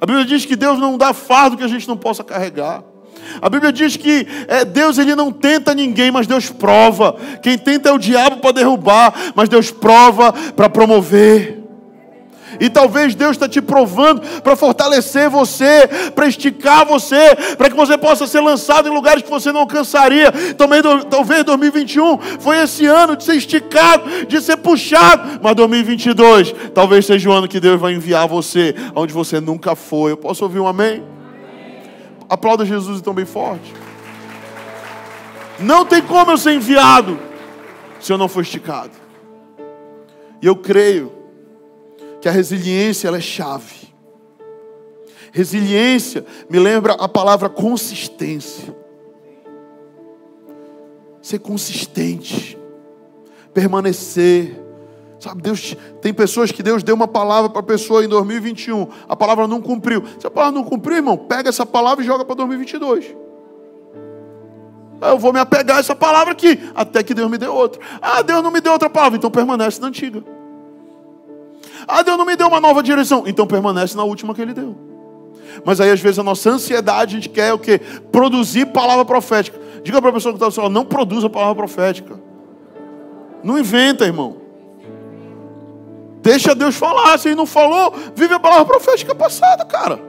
[0.00, 2.82] A Bíblia diz que Deus não dá fardo que a gente não possa carregar.
[3.40, 7.16] A Bíblia diz que é, Deus ele não tenta ninguém, mas Deus prova.
[7.42, 11.61] Quem tenta é o diabo para derrubar, mas Deus prova para promover.
[12.62, 17.98] E talvez Deus está te provando para fortalecer você, para esticar você, para que você
[17.98, 20.30] possa ser lançado em lugares que você não alcançaria.
[20.56, 27.04] Também, talvez 2021 foi esse ano de ser esticado, de ser puxado, mas 2022 talvez
[27.04, 30.12] seja o ano que Deus vai enviar você onde você nunca foi.
[30.12, 31.02] Eu posso ouvir um amém?
[32.28, 33.74] Aplauda Jesus então bem forte.
[35.58, 37.18] Não tem como eu ser enviado
[37.98, 38.92] se eu não for esticado.
[40.40, 41.21] E eu creio
[42.22, 43.92] que a resiliência ela é chave.
[45.32, 48.74] Resiliência me lembra a palavra consistência.
[51.20, 52.56] Ser consistente,
[53.52, 54.56] permanecer.
[55.18, 59.16] Sabe, Deus tem pessoas que Deus deu uma palavra para a pessoa em 2021, a
[59.16, 60.04] palavra não cumpriu.
[60.18, 63.16] Se a palavra não cumpriu, irmão, pega essa palavra e joga para 2022.
[65.00, 67.80] Eu vou me apegar a essa palavra aqui, até que Deus me dê outra.
[68.00, 70.22] Ah, Deus não me deu outra palavra, então permanece na antiga.
[71.86, 74.76] Ah, Deus não me deu uma nova direção, então permanece na última que Ele deu.
[75.64, 77.80] Mas aí, às vezes, a nossa ansiedade, a gente quer o quê?
[78.10, 79.58] Produzir palavra profética.
[79.82, 82.18] Diga para a pessoa que está do seu lado, não produza palavra profética.
[83.42, 84.36] Não inventa, irmão.
[86.22, 87.18] Deixa Deus falar.
[87.18, 90.00] Se ele não falou, vive a palavra profética passada, cara.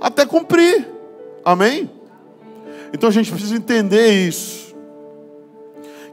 [0.00, 0.88] Até cumprir.
[1.44, 1.88] Amém?
[2.92, 4.59] Então a gente precisa entender isso.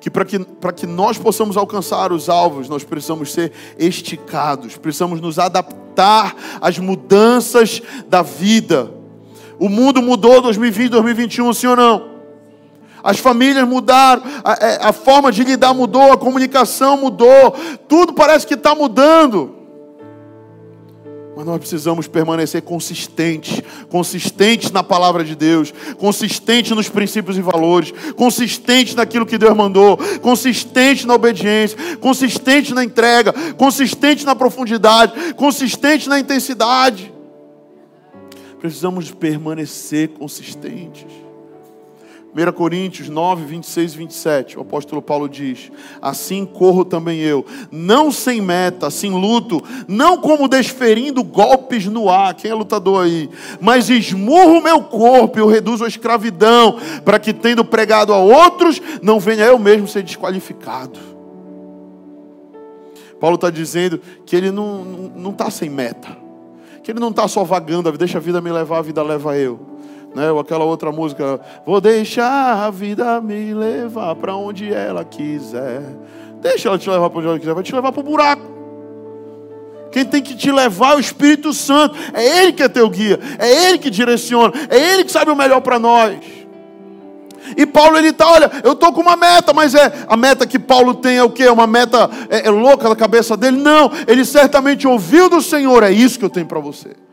[0.07, 0.39] Que para que,
[0.77, 7.81] que nós possamos alcançar os alvos, nós precisamos ser esticados, precisamos nos adaptar às mudanças
[8.07, 8.89] da vida.
[9.59, 12.09] O mundo mudou 2020, 2021, sim ou não?
[13.03, 17.53] As famílias mudaram, a, é, a forma de lidar mudou, a comunicação mudou,
[17.89, 19.56] tudo parece que está mudando.
[21.37, 27.93] Mas nós precisamos permanecer consistentes, consistentes na palavra de Deus, consistentes nos princípios e valores,
[28.15, 36.07] consistentes naquilo que Deus mandou, consistentes na obediência, consistentes na entrega, consistentes na profundidade, consistentes
[36.07, 37.13] na intensidade.
[38.59, 41.26] Precisamos permanecer consistentes.
[42.37, 48.11] 1 Coríntios 9, 26 e 27, o apóstolo Paulo diz: Assim corro também eu, não
[48.11, 53.27] sem meta, sem luto, não como desferindo golpes no ar, quem é lutador aí?
[53.59, 58.79] Mas esmurro meu corpo e o reduzo à escravidão, para que, tendo pregado a outros,
[59.01, 60.99] não venha eu mesmo ser desqualificado.
[63.19, 66.15] Paulo está dizendo que ele não está sem meta,
[66.83, 69.76] que ele não está só vagando, deixa a vida me levar, a vida leva eu
[70.17, 70.31] né?
[70.31, 75.83] Ou aquela outra música, vou deixar a vida me levar para onde ela quiser.
[76.41, 78.57] Deixa ela te levar para onde ela quiser, vai te levar para o buraco.
[79.91, 81.95] Quem tem que te levar é o Espírito Santo.
[82.13, 85.35] É Ele que é teu guia, é Ele que direciona, é Ele que sabe o
[85.35, 86.17] melhor para nós.
[87.55, 90.59] E Paulo ele está, olha, eu estou com uma meta, mas é a meta que
[90.59, 91.47] Paulo tem é o que?
[91.47, 93.55] Uma meta é, é louca da cabeça dele?
[93.55, 97.06] Não, ele certamente ouviu do Senhor, é isso que eu tenho para você.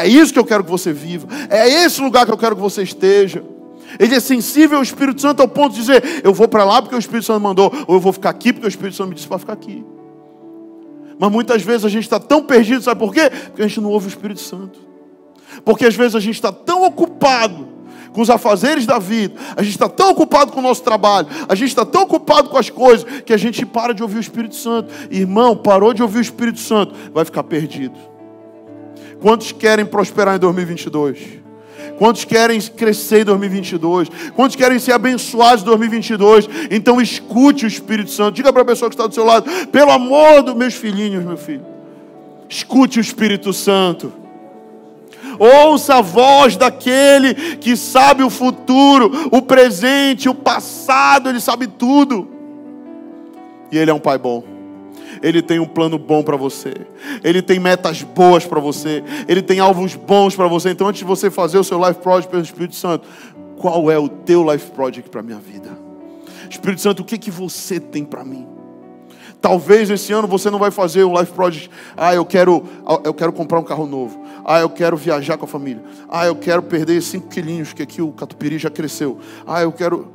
[0.00, 1.28] É isso que eu quero que você viva.
[1.50, 3.42] É esse lugar que eu quero que você esteja.
[3.98, 6.94] Ele é sensível ao Espírito Santo ao ponto de dizer: eu vou para lá porque
[6.94, 9.28] o Espírito Santo mandou, ou eu vou ficar aqui porque o Espírito Santo me disse
[9.28, 9.84] para ficar aqui.
[11.18, 13.30] Mas muitas vezes a gente está tão perdido, sabe por quê?
[13.30, 14.80] Porque a gente não ouve o Espírito Santo.
[15.64, 17.68] Porque às vezes a gente está tão ocupado
[18.12, 21.54] com os afazeres da vida, a gente está tão ocupado com o nosso trabalho, a
[21.54, 24.56] gente está tão ocupado com as coisas, que a gente para de ouvir o Espírito
[24.56, 24.92] Santo.
[25.10, 28.09] Irmão, parou de ouvir o Espírito Santo, vai ficar perdido.
[29.20, 31.40] Quantos querem prosperar em 2022?
[31.98, 34.08] Quantos querem crescer em 2022?
[34.34, 36.48] Quantos querem ser abençoados em 2022?
[36.70, 38.36] Então escute o Espírito Santo.
[38.36, 41.36] Diga para a pessoa que está do seu lado: pelo amor dos meus filhinhos, meu
[41.36, 41.64] filho,
[42.48, 44.12] escute o Espírito Santo.
[45.38, 52.28] Ouça a voz daquele que sabe o futuro, o presente, o passado, ele sabe tudo.
[53.70, 54.49] E ele é um pai bom.
[55.22, 56.74] Ele tem um plano bom para você.
[57.22, 59.02] Ele tem metas boas para você.
[59.28, 60.70] Ele tem alvos bons para você.
[60.70, 63.06] Então, antes de você fazer o seu Life Project pelo Espírito Santo,
[63.56, 65.70] qual é o teu Life Project para a minha vida?
[66.48, 68.46] Espírito Santo, o que, que você tem para mim?
[69.40, 71.70] Talvez esse ano você não vai fazer um life project.
[71.96, 72.62] Ah, eu quero,
[73.02, 74.22] eu quero comprar um carro novo.
[74.44, 75.82] Ah, eu quero viajar com a família.
[76.08, 79.18] Ah, eu quero perder 5 quilinhos, que aqui o catupiry já cresceu.
[79.46, 80.12] Ah, eu quero.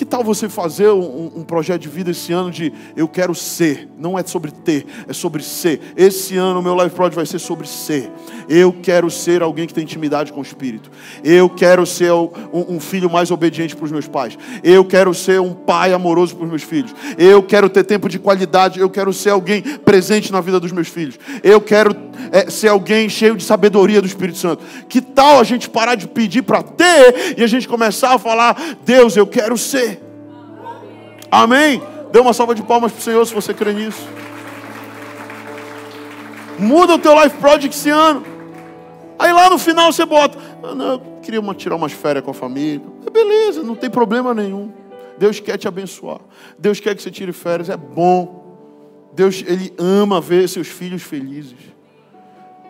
[0.00, 3.86] Que tal você fazer um, um, projeto de vida esse ano de eu quero ser?
[3.98, 5.78] Não é sobre ter, é sobre ser.
[5.94, 8.10] Esse ano o meu Life Project vai ser sobre ser.
[8.48, 10.90] Eu quero ser alguém que tem intimidade com o Espírito.
[11.22, 14.38] Eu quero ser um, um filho mais obediente para os meus pais.
[14.64, 16.94] Eu quero ser um pai amoroso para os meus filhos.
[17.18, 18.80] Eu quero ter tempo de qualidade.
[18.80, 21.18] Eu quero ser alguém presente na vida dos meus filhos.
[21.44, 21.94] Eu quero
[22.32, 24.64] é, ser alguém cheio de sabedoria do Espírito Santo.
[24.88, 28.56] Que tal a gente parar de pedir para ter e a gente começar a falar:
[28.84, 30.00] Deus, eu quero ser.
[31.30, 31.82] Amém?
[32.12, 34.06] Dê uma salva de palmas para o Senhor se você crê nisso.
[36.58, 38.24] Muda o teu life project esse ano.
[39.18, 42.30] Aí lá no final você bota, ah, não, eu queria uma, tirar umas férias com
[42.30, 42.86] a família.
[43.06, 44.72] É beleza, não tem problema nenhum.
[45.18, 46.20] Deus quer te abençoar.
[46.58, 48.40] Deus quer que você tire férias, é bom.
[49.12, 51.58] Deus, Ele ama ver seus filhos felizes.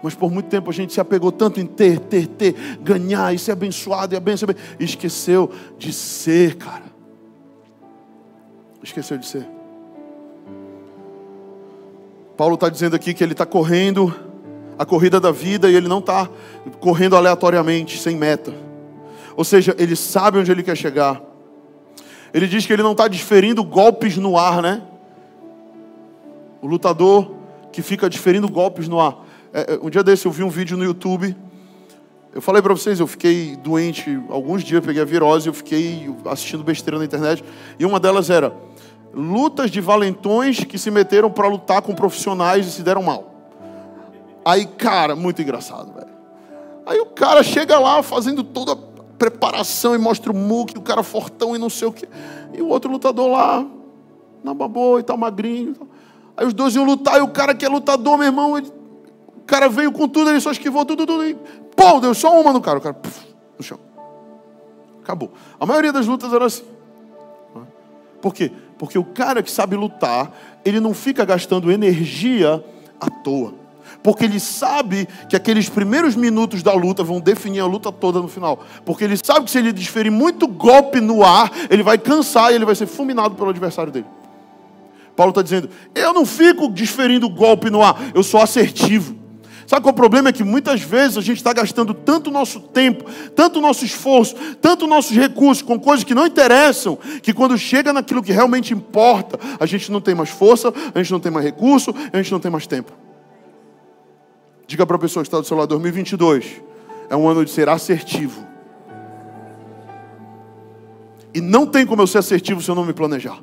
[0.02, 3.38] Mas por muito tempo a gente se apegou tanto em ter, ter, ter, ganhar e
[3.38, 4.56] ser abençoado e abençoado.
[4.78, 6.84] E esqueceu de ser, cara.
[8.82, 9.46] Esqueceu de ser.
[12.36, 14.14] Paulo está dizendo aqui que ele está correndo
[14.78, 16.26] a corrida da vida e ele não está
[16.80, 18.54] correndo aleatoriamente, sem meta.
[19.36, 21.20] Ou seja, ele sabe onde ele quer chegar.
[22.32, 24.82] Ele diz que ele não está desferindo golpes no ar, né?
[26.62, 27.32] O lutador
[27.70, 29.26] que fica desferindo golpes no ar.
[29.52, 31.36] É, é um dia desse eu vi um vídeo no YouTube.
[32.32, 36.62] Eu falei para vocês, eu fiquei doente alguns dias, peguei a virose, eu fiquei assistindo
[36.62, 37.42] besteira na internet.
[37.78, 38.54] E uma delas era
[39.12, 43.34] lutas de valentões que se meteram para lutar com profissionais e se deram mal.
[44.44, 46.10] Aí, cara, muito engraçado, velho.
[46.86, 48.76] Aí o cara chega lá fazendo toda a
[49.18, 52.08] preparação e mostra o muque, o cara fortão e não sei o quê.
[52.52, 53.66] E o outro lutador lá,
[54.42, 55.74] na baboa e tal, magrinho.
[56.36, 58.72] Aí os dois iam lutar e o cara que é lutador, meu irmão, ele,
[59.50, 61.26] cara veio com tudo, ele só esquivou tudo, tudo.
[61.26, 61.36] E,
[61.74, 62.78] pô, deu só uma no cara.
[62.78, 63.26] O cara, puf,
[63.58, 63.80] no chão.
[65.02, 65.32] Acabou.
[65.58, 66.62] A maioria das lutas era assim.
[68.22, 68.52] Por quê?
[68.78, 70.30] Porque o cara que sabe lutar,
[70.64, 72.64] ele não fica gastando energia
[73.00, 73.54] à toa.
[74.02, 78.28] Porque ele sabe que aqueles primeiros minutos da luta vão definir a luta toda no
[78.28, 78.62] final.
[78.84, 82.54] Porque ele sabe que se ele desferir muito golpe no ar, ele vai cansar e
[82.54, 84.06] ele vai ser fulminado pelo adversário dele.
[85.16, 89.19] Paulo está dizendo: eu não fico desferindo golpe no ar, eu sou assertivo.
[89.70, 90.30] Sabe qual é o problema?
[90.30, 93.04] É que muitas vezes a gente está gastando tanto nosso tempo,
[93.36, 98.20] tanto nosso esforço, tanto nossos recursos com coisas que não interessam, que quando chega naquilo
[98.20, 101.94] que realmente importa, a gente não tem mais força, a gente não tem mais recurso,
[102.12, 102.90] a gente não tem mais tempo.
[104.66, 106.62] Diga para a pessoa que está do seu lado: 2022
[107.08, 108.44] é um ano de ser assertivo.
[111.32, 113.38] E não tem como eu ser assertivo se eu não me planejar.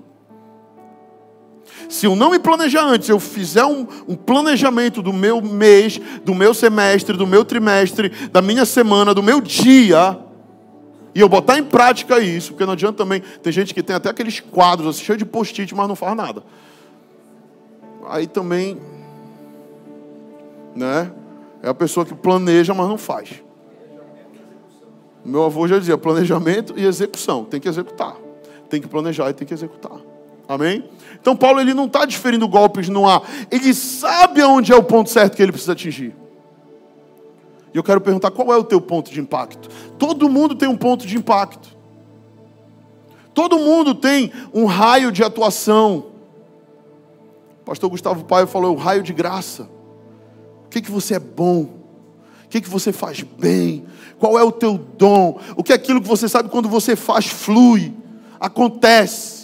[1.89, 6.35] Se eu não me planejar antes, eu fizer um, um, planejamento do meu mês, do
[6.35, 10.19] meu semestre, do meu trimestre, da minha semana, do meu dia,
[11.17, 14.09] e eu botar em prática isso, porque não adianta também, tem gente que tem até
[14.09, 16.43] aqueles quadros assim, cheios de post-it, mas não faz nada.
[18.07, 18.77] Aí também,
[20.75, 21.11] né?
[21.63, 23.43] É a pessoa que planeja, mas não faz.
[25.25, 27.43] Meu avô já dizia: planejamento e execução.
[27.43, 28.15] Tem que executar.
[28.69, 29.99] Tem que planejar e tem que executar.
[30.47, 30.87] Amém?
[31.27, 33.21] Então Paulo ele não está diferindo golpes no ar.
[33.51, 36.15] Ele sabe aonde é o ponto certo que ele precisa atingir.
[37.73, 39.67] E eu quero perguntar qual é o teu ponto de impacto.
[39.99, 41.75] Todo mundo tem um ponto de impacto.
[43.33, 46.05] Todo mundo tem um raio de atuação.
[47.59, 49.69] O pastor Gustavo Paio falou o raio de graça.
[50.65, 51.63] O que, que você é bom?
[52.45, 53.85] O que, que você faz bem?
[54.17, 55.41] Qual é o teu dom?
[55.57, 57.93] O que é aquilo que você sabe quando você faz flui,
[58.39, 59.36] acontece.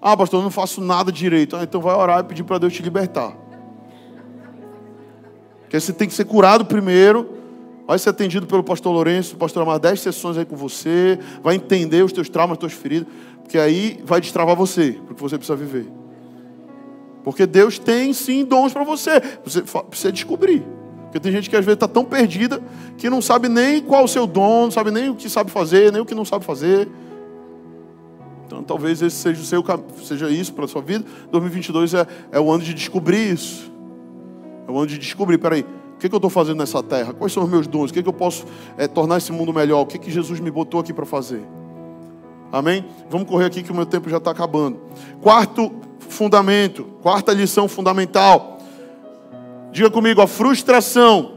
[0.00, 1.56] Ah, pastor, eu não faço nada direito.
[1.56, 3.36] Ah, então vai orar e pedir para Deus te libertar.
[5.60, 7.38] Porque você tem que ser curado primeiro.
[7.86, 11.18] Vai ser atendido pelo pastor Lourenço, pastor Amar, 10 sessões aí com você.
[11.42, 13.08] Vai entender os teus traumas, as tuas feridas.
[13.42, 15.86] Porque aí vai destravar você, porque você precisa viver.
[17.24, 19.20] Porque Deus tem sim dons para você.
[19.44, 20.64] Você precisa descobrir.
[21.04, 22.62] Porque tem gente que às vezes está tão perdida
[22.96, 25.92] que não sabe nem qual o seu dom, não sabe nem o que sabe fazer,
[25.92, 26.88] nem o que não sabe fazer.
[28.50, 29.64] Então, talvez esse seja, o seu,
[30.02, 31.04] seja isso para a sua vida.
[31.30, 33.70] 2022 é, é o ano de descobrir isso.
[34.66, 35.60] É o ano de descobrir, peraí,
[35.94, 37.12] o que, que eu estou fazendo nessa terra?
[37.12, 37.92] Quais são os meus dons?
[37.92, 38.44] O que, que eu posso
[38.76, 39.82] é, tornar esse mundo melhor?
[39.82, 41.42] O que, que Jesus me botou aqui para fazer?
[42.50, 42.84] Amém?
[43.08, 44.80] Vamos correr aqui que o meu tempo já está acabando.
[45.20, 45.70] Quarto
[46.00, 48.58] fundamento, quarta lição fundamental.
[49.70, 51.34] Diga comigo, a frustração.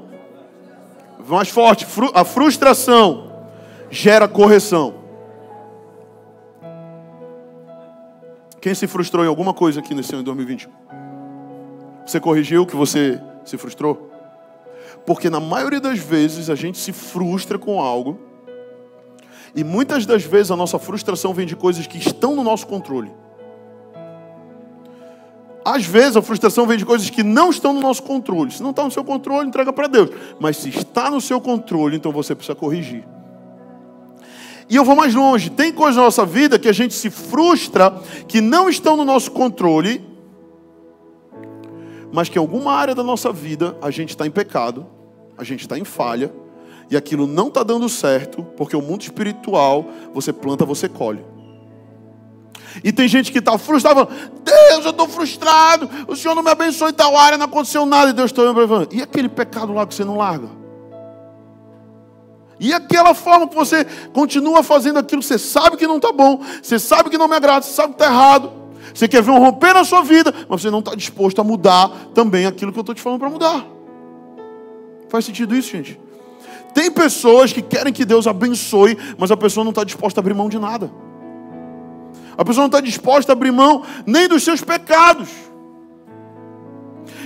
[1.29, 1.85] Mais forte,
[2.15, 3.31] a frustração
[3.91, 5.02] gera correção.
[8.63, 10.71] Quem se frustrou em alguma coisa aqui nesse ano de 2021?
[12.05, 14.09] Você corrigiu que você se frustrou?
[15.05, 18.17] Porque na maioria das vezes a gente se frustra com algo,
[19.53, 23.11] e muitas das vezes a nossa frustração vem de coisas que estão no nosso controle.
[25.65, 28.49] Às vezes a frustração vem de coisas que não estão no nosso controle.
[28.49, 30.09] Se não está no seu controle, entrega para Deus.
[30.39, 33.03] Mas se está no seu controle, então você precisa corrigir.
[34.69, 35.49] E eu vou mais longe.
[35.49, 37.91] Tem coisas na nossa vida que a gente se frustra,
[38.27, 40.03] que não estão no nosso controle,
[42.11, 44.85] mas que em alguma área da nossa vida a gente está em pecado,
[45.37, 46.31] a gente está em falha,
[46.89, 51.25] e aquilo não está dando certo, porque o mundo espiritual, você planta, você colhe.
[52.83, 54.07] E tem gente que está frustrada,
[54.43, 58.11] Deus, eu estou frustrado, o Senhor não me abençoou em tal área, não aconteceu nada,
[58.11, 60.62] e Deus está olhando E aquele pecado lá que você não larga?
[62.59, 66.41] E aquela forma que você continua fazendo aquilo que você sabe que não está bom,
[66.61, 68.51] você sabe que não me agrada, você sabe que está errado,
[68.93, 71.89] você quer ver um romper na sua vida, mas você não está disposto a mudar
[72.13, 73.65] também aquilo que eu estou te falando para mudar.
[75.09, 75.99] Faz sentido isso, gente?
[76.73, 80.33] Tem pessoas que querem que Deus abençoe, mas a pessoa não está disposta a abrir
[80.33, 80.91] mão de nada.
[82.37, 85.29] A pessoa não está disposta a abrir mão nem dos seus pecados,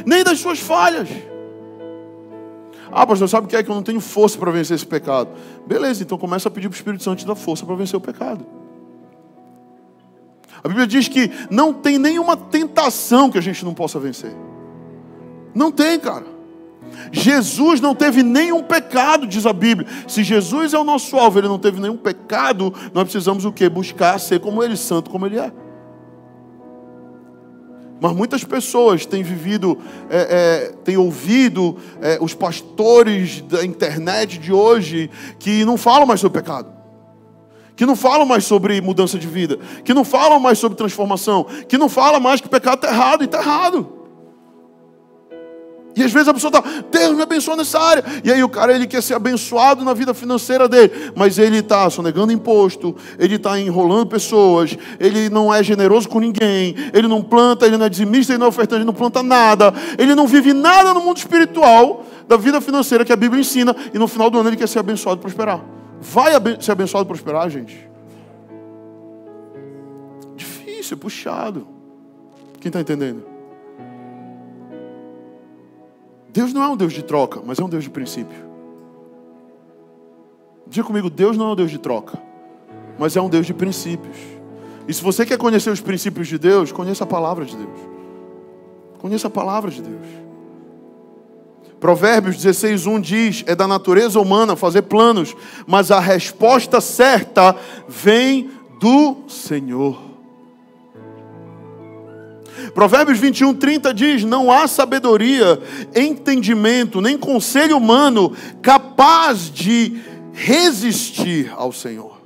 [0.06, 1.08] nem das suas falhas.
[3.00, 5.30] Ah, pastor, sabe o que é que eu não tenho força para vencer esse pecado?
[5.68, 8.02] Beleza, então começa a pedir para o Espírito Santo te dar força para vencer o
[8.02, 8.44] pecado.
[10.64, 14.36] A Bíblia diz que não tem nenhuma tentação que a gente não possa vencer.
[15.54, 16.26] Não tem, cara.
[17.12, 19.88] Jesus não teve nenhum pecado, diz a Bíblia.
[20.08, 23.70] Se Jesus é o nosso alvo, ele não teve nenhum pecado, nós precisamos o quê?
[23.70, 25.54] Buscar ser como ele, santo como ele é.
[28.00, 29.78] Mas muitas pessoas têm vivido,
[30.10, 36.20] é, é, têm ouvido é, os pastores da internet de hoje que não falam mais
[36.20, 36.72] sobre pecado,
[37.76, 41.78] que não falam mais sobre mudança de vida, que não falam mais sobre transformação, que
[41.78, 43.97] não falam mais que o pecado está errado e está errado.
[45.98, 48.04] E às vezes a pessoa está, Deus me abençoa nessa área.
[48.24, 51.90] E aí o cara ele quer ser abençoado na vida financeira dele, mas ele está
[51.90, 57.66] sonegando imposto, ele está enrolando pessoas, ele não é generoso com ninguém, ele não planta,
[57.66, 60.54] ele não é dizimista, ele não é ofertante, ele não planta nada, ele não vive
[60.54, 64.38] nada no mundo espiritual da vida financeira que a Bíblia ensina, e no final do
[64.38, 65.66] ano ele quer ser abençoado e prosperar.
[66.00, 67.90] Vai ser abençoado e prosperar, gente?
[70.36, 71.68] Difícil, puxado.
[72.60, 73.37] Quem está entendendo?
[76.38, 78.38] Deus não é um Deus de troca, mas é um Deus de princípio.
[80.68, 82.22] Diga comigo, Deus não é um Deus de troca,
[83.00, 84.16] mas é um Deus de princípios.
[84.88, 87.80] E se você quer conhecer os princípios de Deus, conheça a palavra de Deus.
[89.00, 90.06] Conheça a palavra de Deus.
[91.80, 95.36] Provérbios 16:1 diz: "É da natureza humana fazer planos,
[95.66, 97.56] mas a resposta certa
[97.88, 100.07] vem do Senhor."
[102.78, 105.60] Provérbios 21, 30 diz: Não há sabedoria,
[105.96, 110.00] entendimento, nem conselho humano capaz de
[110.32, 112.22] resistir ao Senhor.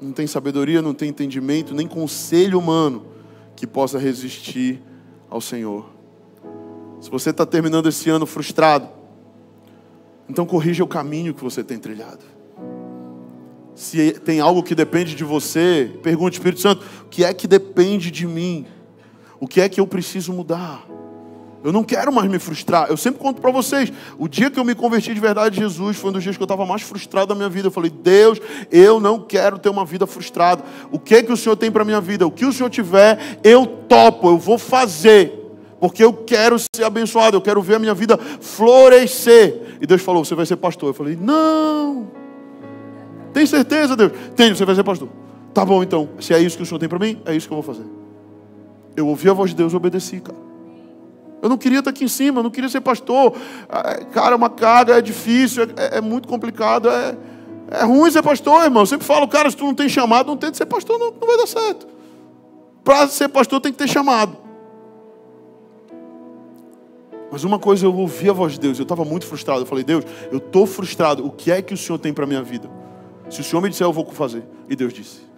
[0.00, 3.04] Não tem sabedoria, não tem entendimento, nem conselho humano
[3.56, 4.80] que possa resistir
[5.28, 5.90] ao Senhor.
[7.00, 8.88] Se você está terminando esse ano frustrado,
[10.28, 12.24] então corrija o caminho que você tem trilhado.
[13.74, 18.08] Se tem algo que depende de você, pergunte, Espírito Santo, o que é que depende
[18.08, 18.64] de mim?
[19.44, 20.86] O que é que eu preciso mudar?
[21.62, 22.86] Eu não quero mais me frustrar.
[22.88, 23.92] Eu sempre conto para vocês.
[24.18, 26.42] O dia que eu me converti de verdade a Jesus foi um dos dias que
[26.42, 27.68] eu estava mais frustrado da minha vida.
[27.68, 28.40] Eu falei, Deus,
[28.72, 30.64] eu não quero ter uma vida frustrada.
[30.90, 32.26] O que é que o Senhor tem para minha vida?
[32.26, 35.30] O que o Senhor tiver, eu topo, eu vou fazer.
[35.78, 39.76] Porque eu quero ser abençoado, eu quero ver a minha vida florescer.
[39.78, 40.88] E Deus falou, você vai ser pastor.
[40.88, 42.10] Eu falei, não.
[43.34, 44.12] Tem certeza, Deus?
[44.34, 45.10] Tenho, você vai ser pastor.
[45.52, 46.08] Tá bom, então.
[46.18, 47.84] Se é isso que o Senhor tem para mim, é isso que eu vou fazer.
[48.96, 50.38] Eu ouvi a voz de Deus e obedeci, cara.
[51.42, 53.34] Eu não queria estar aqui em cima, eu não queria ser pastor.
[53.68, 56.88] É, cara, é uma carga, é difícil, é, é muito complicado.
[56.88, 57.16] É,
[57.70, 58.82] é ruim ser pastor, irmão.
[58.82, 61.26] Eu sempre falo, cara, se tu não tem chamado, não tenta ser pastor, não, não
[61.26, 61.86] vai dar certo.
[62.82, 64.36] Para ser pastor tem que ter chamado.
[67.30, 69.62] Mas uma coisa eu ouvi a voz de Deus, eu estava muito frustrado.
[69.62, 71.26] Eu falei, Deus, eu estou frustrado.
[71.26, 72.70] O que é que o Senhor tem para a minha vida?
[73.28, 74.44] Se o Senhor me disser, eu vou fazer.
[74.68, 75.33] E Deus disse.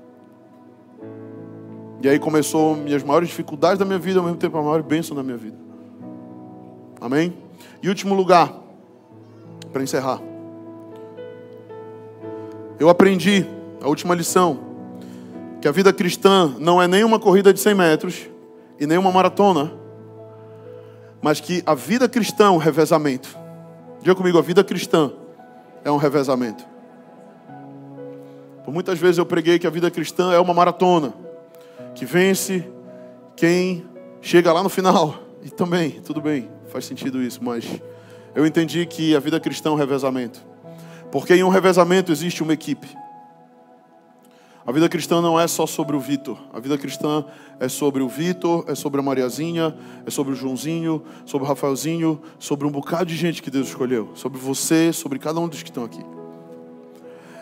[2.02, 5.16] E aí começou minhas maiores dificuldades da minha vida, ao mesmo tempo a maior bênção
[5.16, 5.56] da minha vida.
[7.00, 7.32] Amém?
[7.82, 8.52] E último lugar,
[9.72, 10.20] para encerrar.
[12.78, 13.46] Eu aprendi,
[13.82, 14.58] a última lição,
[15.60, 18.28] que a vida cristã não é nem uma corrida de 100 metros
[18.78, 19.72] e nem uma maratona,
[21.22, 23.36] mas que a vida cristã é um revezamento.
[24.00, 25.10] Diga comigo, a vida cristã
[25.82, 26.64] é um revezamento.
[28.64, 31.14] Por muitas vezes eu preguei que a vida cristã é uma maratona,
[31.96, 32.70] que vence
[33.34, 33.84] quem
[34.20, 35.18] chega lá no final.
[35.42, 37.64] E também, tudo bem, faz sentido isso, mas
[38.34, 40.44] eu entendi que a vida cristã é um revezamento.
[41.10, 42.86] Porque em um revezamento existe uma equipe.
[44.66, 46.36] A vida cristã não é só sobre o Vitor.
[46.52, 47.24] A vida cristã
[47.58, 49.74] é sobre o Vitor, é sobre a Mariazinha,
[50.04, 54.10] é sobre o Joãozinho, sobre o Rafaelzinho, sobre um bocado de gente que Deus escolheu.
[54.14, 56.04] Sobre você, sobre cada um dos que estão aqui.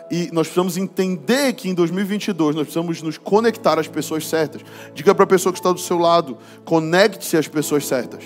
[0.09, 4.61] E nós precisamos entender que em 2022 nós precisamos nos conectar às pessoas certas.
[4.93, 8.23] Diga para a pessoa que está do seu lado: conecte-se às pessoas certas.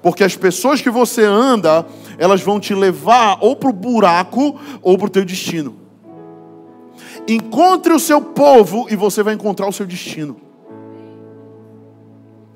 [0.00, 1.84] Porque as pessoas que você anda,
[2.18, 5.76] elas vão te levar ou para o buraco ou para o teu destino.
[7.26, 10.36] Encontre o seu povo e você vai encontrar o seu destino.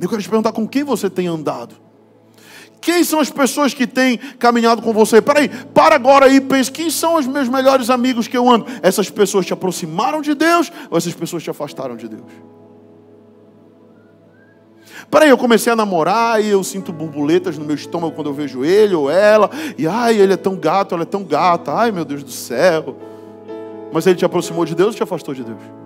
[0.01, 1.75] Eu quero te perguntar com quem você tem andado.
[2.81, 5.20] Quem são as pessoas que têm caminhado com você?
[5.20, 8.66] Peraí, para agora aí e pense: quem são os meus melhores amigos que eu ando?
[8.83, 12.31] Essas pessoas te aproximaram de Deus ou essas pessoas te afastaram de Deus?
[15.11, 18.64] Peraí, eu comecei a namorar e eu sinto borboletas no meu estômago quando eu vejo
[18.64, 19.51] ele ou ela.
[19.76, 21.72] E ai, ele é tão gato, ela é tão gata.
[21.72, 22.97] Ai, meu Deus do céu.
[23.93, 25.80] Mas ele te aproximou de Deus ou te afastou de Deus?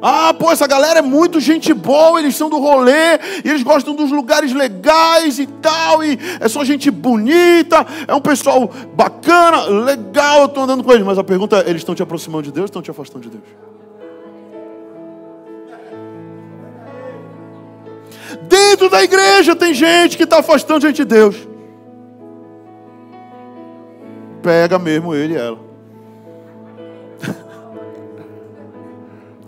[0.00, 3.94] Ah, pô, essa galera é muito gente boa, eles são do rolê, e eles gostam
[3.94, 10.40] dos lugares legais e tal, e é só gente bonita, é um pessoal bacana, legal,
[10.40, 11.04] eu estou andando com eles.
[11.04, 13.30] Mas a pergunta é: eles estão te aproximando de Deus ou estão te afastando de
[13.30, 13.44] Deus?
[18.42, 21.36] Dentro da igreja tem gente que está afastando gente de Deus.
[24.42, 25.67] Pega mesmo ele e ela.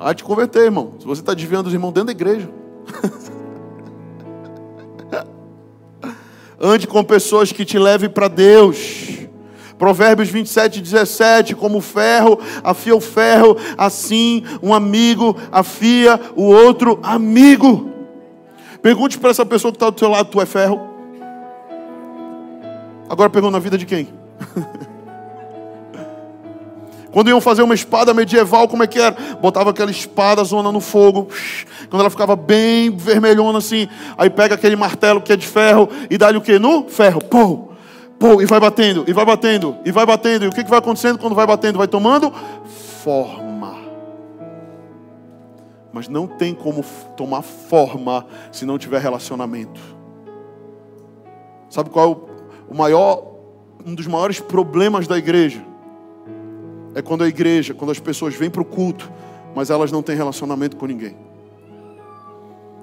[0.02, 0.94] Ah, te converter, irmão.
[0.98, 2.48] Se você está desviando os irmãos dentro da igreja.
[6.58, 9.18] Ande com pessoas que te levem para Deus.
[9.78, 17.90] Provérbios 27, 17, como ferro afia o ferro, assim um amigo afia o outro amigo.
[18.82, 20.80] Pergunte para essa pessoa que está do seu lado, tu é ferro?
[23.08, 24.19] Agora pergunta na vida de quem?
[27.12, 29.16] Quando iam fazer uma espada medieval, como é que era?
[29.40, 31.28] Botava aquela espada zona no fogo.
[31.88, 36.16] Quando ela ficava bem vermelhona assim, aí pega aquele martelo que é de ferro e
[36.16, 36.58] dá-lhe o que?
[36.58, 37.20] No ferro.
[37.22, 37.70] Pô,
[38.18, 40.44] pô, e vai batendo, e vai batendo, e vai batendo.
[40.44, 41.78] E o que, que vai acontecendo quando vai batendo?
[41.78, 42.32] Vai tomando
[43.02, 43.76] forma.
[45.92, 46.84] Mas não tem como
[47.16, 49.80] tomar forma se não tiver relacionamento.
[51.68, 53.24] Sabe qual é o maior,
[53.84, 55.69] um dos maiores problemas da igreja?
[56.94, 59.10] É quando a igreja, quando as pessoas vêm para o culto,
[59.54, 61.16] mas elas não têm relacionamento com ninguém.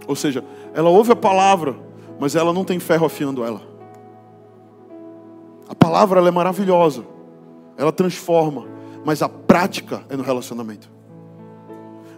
[0.08, 0.44] Ou seja,
[0.74, 1.76] ela ouve a palavra,
[2.20, 3.62] mas ela não tem ferro afiando ela.
[5.68, 7.06] A palavra é maravilhosa,
[7.78, 8.66] ela transforma,
[9.04, 10.97] mas a prática é no relacionamento.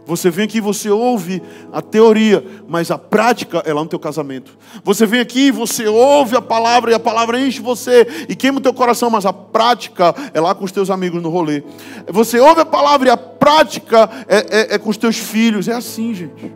[0.09, 1.39] Você vem aqui e você ouve
[1.71, 4.57] a teoria, mas a prática é lá no teu casamento.
[4.83, 8.57] Você vem aqui e você ouve a palavra e a palavra enche você e queima
[8.57, 11.61] o teu coração, mas a prática é lá com os teus amigos no rolê.
[12.07, 15.67] Você ouve a palavra e a prática é, é, é com os teus filhos.
[15.67, 16.51] É assim, gente.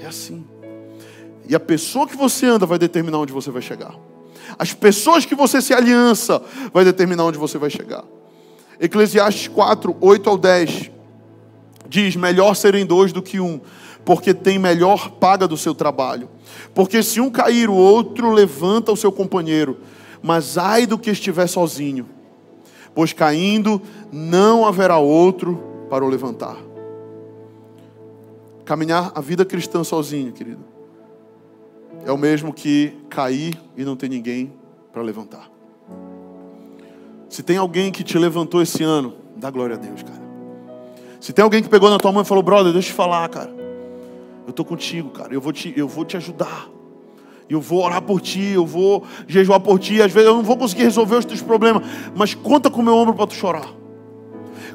[0.00, 0.46] É assim.
[1.48, 3.92] E a pessoa que você anda vai determinar onde você vai chegar.
[4.56, 6.40] As pessoas que você se aliança
[6.72, 8.04] vai determinar onde você vai chegar.
[8.78, 10.95] Eclesiastes 4, 8 ao 10
[11.88, 13.60] diz: melhor serem dois do que um,
[14.04, 16.28] porque tem melhor paga do seu trabalho.
[16.74, 19.78] Porque se um cair, o outro levanta o seu companheiro,
[20.22, 22.06] mas ai do que estiver sozinho,
[22.94, 23.82] pois caindo
[24.12, 25.60] não haverá outro
[25.90, 26.56] para o levantar.
[28.64, 30.64] Caminhar a vida cristã sozinho, querido,
[32.04, 34.52] é o mesmo que cair e não ter ninguém
[34.92, 35.50] para levantar.
[37.28, 40.25] Se tem alguém que te levantou esse ano, dá glória a Deus, cara.
[41.20, 43.28] Se tem alguém que pegou na tua mão e falou, brother, deixa eu te falar,
[43.28, 43.50] cara.
[44.46, 45.32] Eu estou contigo, cara.
[45.34, 46.68] Eu vou te, eu vou te ajudar.
[47.48, 50.02] Eu vou orar por ti, eu vou jejuar por ti.
[50.02, 51.82] Às vezes eu não vou conseguir resolver os teus problemas,
[52.14, 53.68] mas conta com o meu ombro para tu chorar.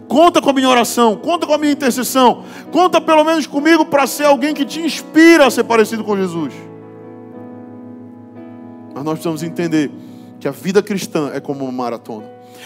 [0.08, 2.44] Conta com a minha oração, conta com a minha intercessão.
[2.72, 6.54] Conta pelo menos comigo para ser alguém que te inspira a ser parecido com Jesus.
[8.94, 9.92] Mas nós precisamos entender
[10.39, 12.26] que a vida cristã é como uma maratona.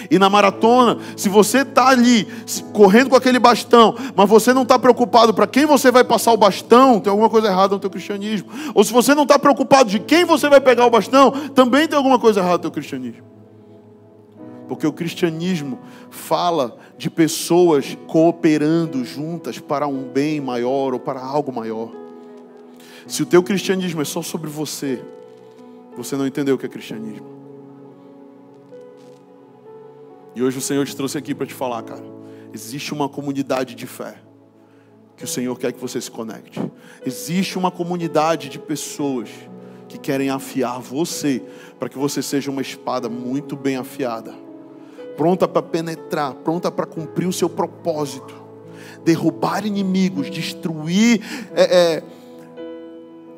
[0.09, 2.27] E na maratona, se você está ali
[2.73, 6.37] correndo com aquele bastão, mas você não está preocupado para quem você vai passar o
[6.37, 8.49] bastão, tem alguma coisa errada no teu cristianismo.
[8.73, 11.97] Ou se você não está preocupado de quem você vai pegar o bastão, também tem
[11.97, 13.23] alguma coisa errada no teu cristianismo.
[14.67, 15.79] Porque o cristianismo
[16.09, 21.91] fala de pessoas cooperando juntas para um bem maior ou para algo maior.
[23.05, 25.01] Se o teu cristianismo é só sobre você,
[25.95, 27.34] você não entendeu o que é cristianismo.
[30.35, 32.03] E hoje o Senhor te trouxe aqui para te falar, cara.
[32.53, 34.15] Existe uma comunidade de fé
[35.15, 36.59] que o Senhor quer que você se conecte.
[37.05, 39.29] Existe uma comunidade de pessoas
[39.87, 41.41] que querem afiar você
[41.79, 44.33] para que você seja uma espada muito bem afiada,
[45.15, 48.35] pronta para penetrar, pronta para cumprir o seu propósito,
[49.05, 51.21] derrubar inimigos, destruir
[51.53, 52.03] é, é,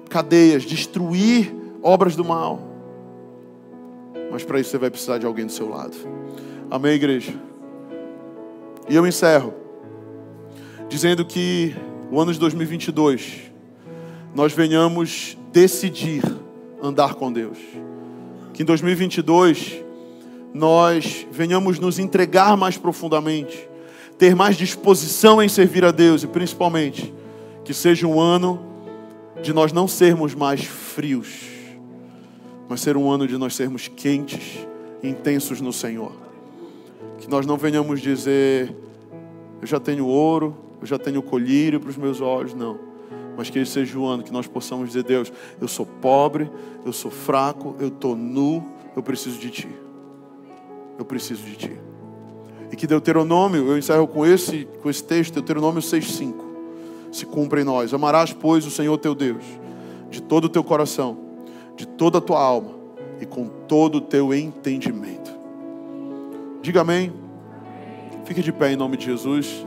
[0.09, 2.59] cadeias, destruir obras do mal.
[4.31, 5.95] Mas para isso você vai precisar de alguém do seu lado.
[6.69, 7.33] Amém, igreja?
[8.89, 9.53] E eu encerro
[10.89, 11.73] dizendo que
[12.11, 13.51] o ano de 2022
[14.35, 16.21] nós venhamos decidir
[16.83, 17.57] andar com Deus.
[18.53, 19.81] Que em 2022
[20.53, 23.69] nós venhamos nos entregar mais profundamente,
[24.17, 27.13] ter mais disposição em servir a Deus e principalmente
[27.63, 28.59] Que seja um ano
[29.41, 31.29] de nós não sermos mais frios,
[32.67, 34.67] mas ser um ano de nós sermos quentes
[35.01, 36.26] intensos no Senhor.
[37.17, 38.73] Que nós não venhamos dizer,
[39.61, 42.79] eu já tenho ouro, eu já tenho colírio para os meus olhos, não.
[43.35, 46.49] Mas que esse seja o ano que nós possamos dizer, Deus, eu sou pobre,
[46.85, 48.63] eu sou fraco, eu estou nu,
[48.95, 49.69] eu preciso de Ti.
[50.97, 51.79] Eu preciso de Ti.
[52.71, 56.33] E que Deuteronômio, eu encerro com esse, com esse texto, Deuteronômio 6,5,
[57.11, 57.93] se cumpra em nós.
[57.93, 59.43] Amarás, pois, o Senhor teu Deus,
[60.09, 61.17] de todo o teu coração,
[61.75, 62.75] de toda a tua alma
[63.21, 65.16] e com todo o teu entendimento.
[66.67, 67.13] Diga amém.
[68.25, 69.65] Fique de pé em nome de Jesus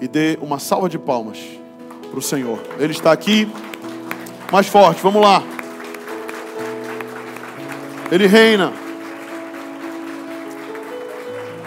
[0.00, 1.40] e dê uma salva de palmas
[2.08, 2.60] para o Senhor.
[2.78, 3.48] Ele está aqui.
[4.52, 5.42] Mais forte, vamos lá.
[8.12, 8.72] Ele reina.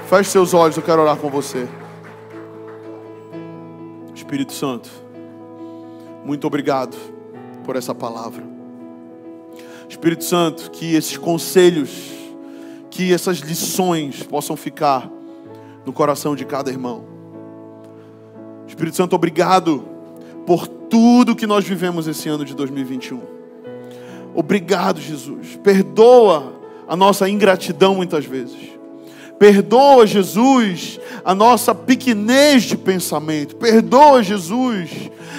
[0.08, 1.68] Feche seus olhos, eu quero orar com você.
[4.16, 4.90] Espírito Santo,
[6.24, 6.96] muito obrigado
[7.66, 8.46] por essa palavra.
[9.90, 12.19] Espírito Santo, que esses conselhos,
[12.90, 15.10] que essas lições possam ficar
[15.86, 17.04] no coração de cada irmão.
[18.68, 19.86] Espírito Santo, obrigado
[20.46, 23.22] por tudo que nós vivemos esse ano de 2021.
[24.34, 25.60] Obrigado, Jesus.
[25.64, 26.54] Perdoa
[26.88, 28.58] a nossa ingratidão muitas vezes.
[29.38, 33.56] Perdoa, Jesus, a nossa pequenez de pensamento.
[33.56, 34.90] Perdoa, Jesus,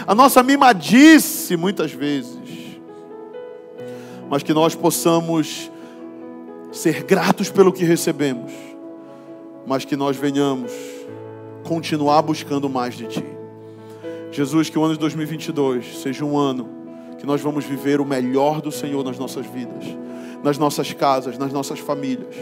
[0.06, 2.38] a nossa mimadice muitas vezes.
[4.28, 5.70] Mas que nós possamos
[6.72, 8.52] ser gratos pelo que recebemos,
[9.66, 10.72] mas que nós venhamos
[11.64, 13.24] continuar buscando mais de Ti.
[14.30, 16.68] Jesus, que o ano de 2022 seja um ano
[17.18, 19.84] que nós vamos viver o melhor do Senhor nas nossas vidas,
[20.42, 22.36] nas nossas casas, nas nossas famílias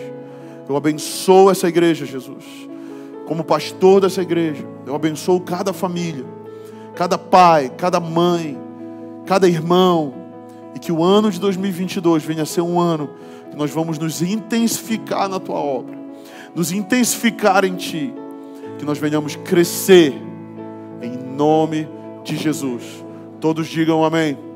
[0.68, 2.45] eu abençoo essa igreja, Jesus.
[3.26, 6.26] Como pastor dessa igreja, eu abençoo cada família,
[6.95, 8.59] cada pai, cada mãe,
[9.24, 10.12] cada irmão.
[10.74, 13.11] E que o ano de 2022 venha a ser um ano
[13.57, 15.96] nós vamos nos intensificar na tua obra,
[16.55, 18.12] nos intensificar em ti,
[18.78, 20.14] que nós venhamos crescer
[21.03, 21.88] em nome
[22.24, 23.05] de Jesus.
[23.40, 24.47] Todos digam amém.